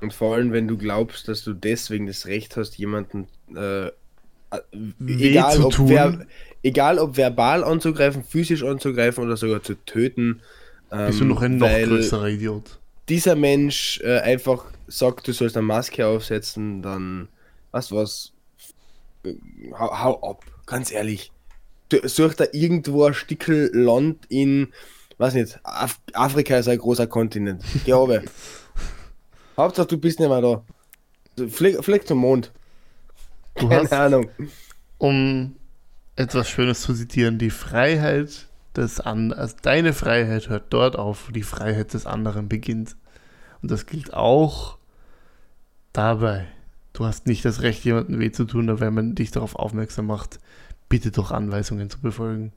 [0.00, 3.90] Und vor allem, wenn du glaubst, dass du deswegen das Recht hast, jemanden äh,
[4.72, 5.88] weh egal zu ob, tun.
[5.88, 6.26] ver,
[6.62, 10.40] egal ob verbal anzugreifen, physisch anzugreifen oder sogar zu töten.
[10.90, 12.78] bist du ähm, noch ein noch größerer Idiot.
[13.09, 17.28] dieser Mensch äh, einfach sagt, du sollst eine Maske aufsetzen, dann,
[17.72, 18.32] weißt du was,
[19.24, 19.35] Äh,
[19.78, 21.32] hau, hau ab, ganz ehrlich.
[21.89, 24.68] Du, such da irgendwo ein Stickel Land in,
[25.18, 27.62] weiß nicht, Af Afrika ist ein großer Kontinent.
[27.85, 28.22] Geh runter.
[29.56, 30.62] Hauptsache, du bist nicht mehr da.
[31.48, 32.52] Flieg, flieg zum Mond.
[33.56, 34.30] Du Keine hast, Ahnung.
[34.98, 35.56] um
[36.19, 41.32] etwas Schönes zu zitieren, die Freiheit des anderen, also deine Freiheit hört dort auf, wo
[41.32, 42.97] die Freiheit des anderen beginnt.
[43.62, 44.78] Und das gilt auch
[45.93, 46.47] dabei.
[46.93, 50.07] Du hast nicht das Recht, jemandem weh zu tun, aber wenn man dich darauf aufmerksam
[50.07, 50.40] macht,
[50.89, 52.53] bitte doch Anweisungen zu befolgen.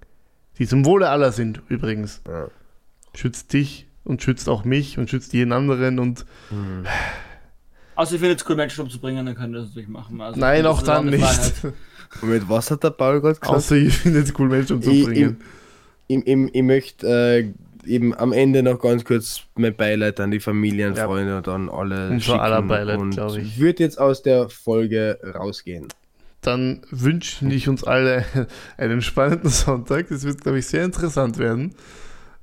[0.58, 2.22] Die zum Wohle aller sind, übrigens.
[2.28, 2.48] Ja.
[3.14, 6.26] Schützt dich und schützt auch mich und schützt jeden anderen und
[7.96, 10.20] Also ich finde es cool, Menschen umzubringen, dann können wir das natürlich machen.
[10.22, 11.24] Also, nein, auch dann nicht.
[11.24, 11.74] Freiheit.
[12.22, 13.48] Moment, was hat der Paul gerade gesagt?
[13.56, 15.38] Außer ich finde es cool, Menschen umzubringen.
[16.08, 17.54] ich, ich, ich, ich möchte äh,
[17.86, 21.06] eben am Ende noch ganz kurz mein Beileid an die Familien, Ja.
[21.06, 23.60] Freunde und an alle aller schicken Beileid, und glaub ich.
[23.60, 25.88] würde jetzt aus der Folge rausgehen.
[26.42, 28.26] dann wünschen ich uns alle
[28.78, 30.10] einen spannenden Sonntag.
[30.10, 31.74] Das wird, glaube ich, sehr interessant werden.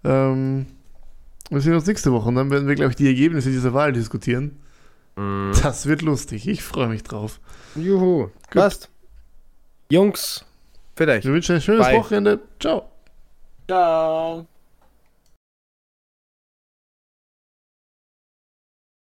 [0.04, 0.66] Ähm,
[1.50, 3.92] wir sehen uns nächste Woche und dann werden wir, glaube ich, die Ergebnisse dieser Wahl
[3.92, 4.56] diskutieren.
[5.18, 5.52] Mhm.
[5.62, 6.46] Das wird lustig.
[6.46, 7.40] Ich freue mich drauf.
[7.74, 8.88] Juhu, passt.
[9.90, 10.44] Jungs,
[10.94, 11.26] vielleicht.
[11.26, 11.96] Wir wünschen ein schönes Bye.
[11.96, 12.40] Wochenende.
[12.60, 12.88] Ciao.
[13.66, 14.46] Ciao.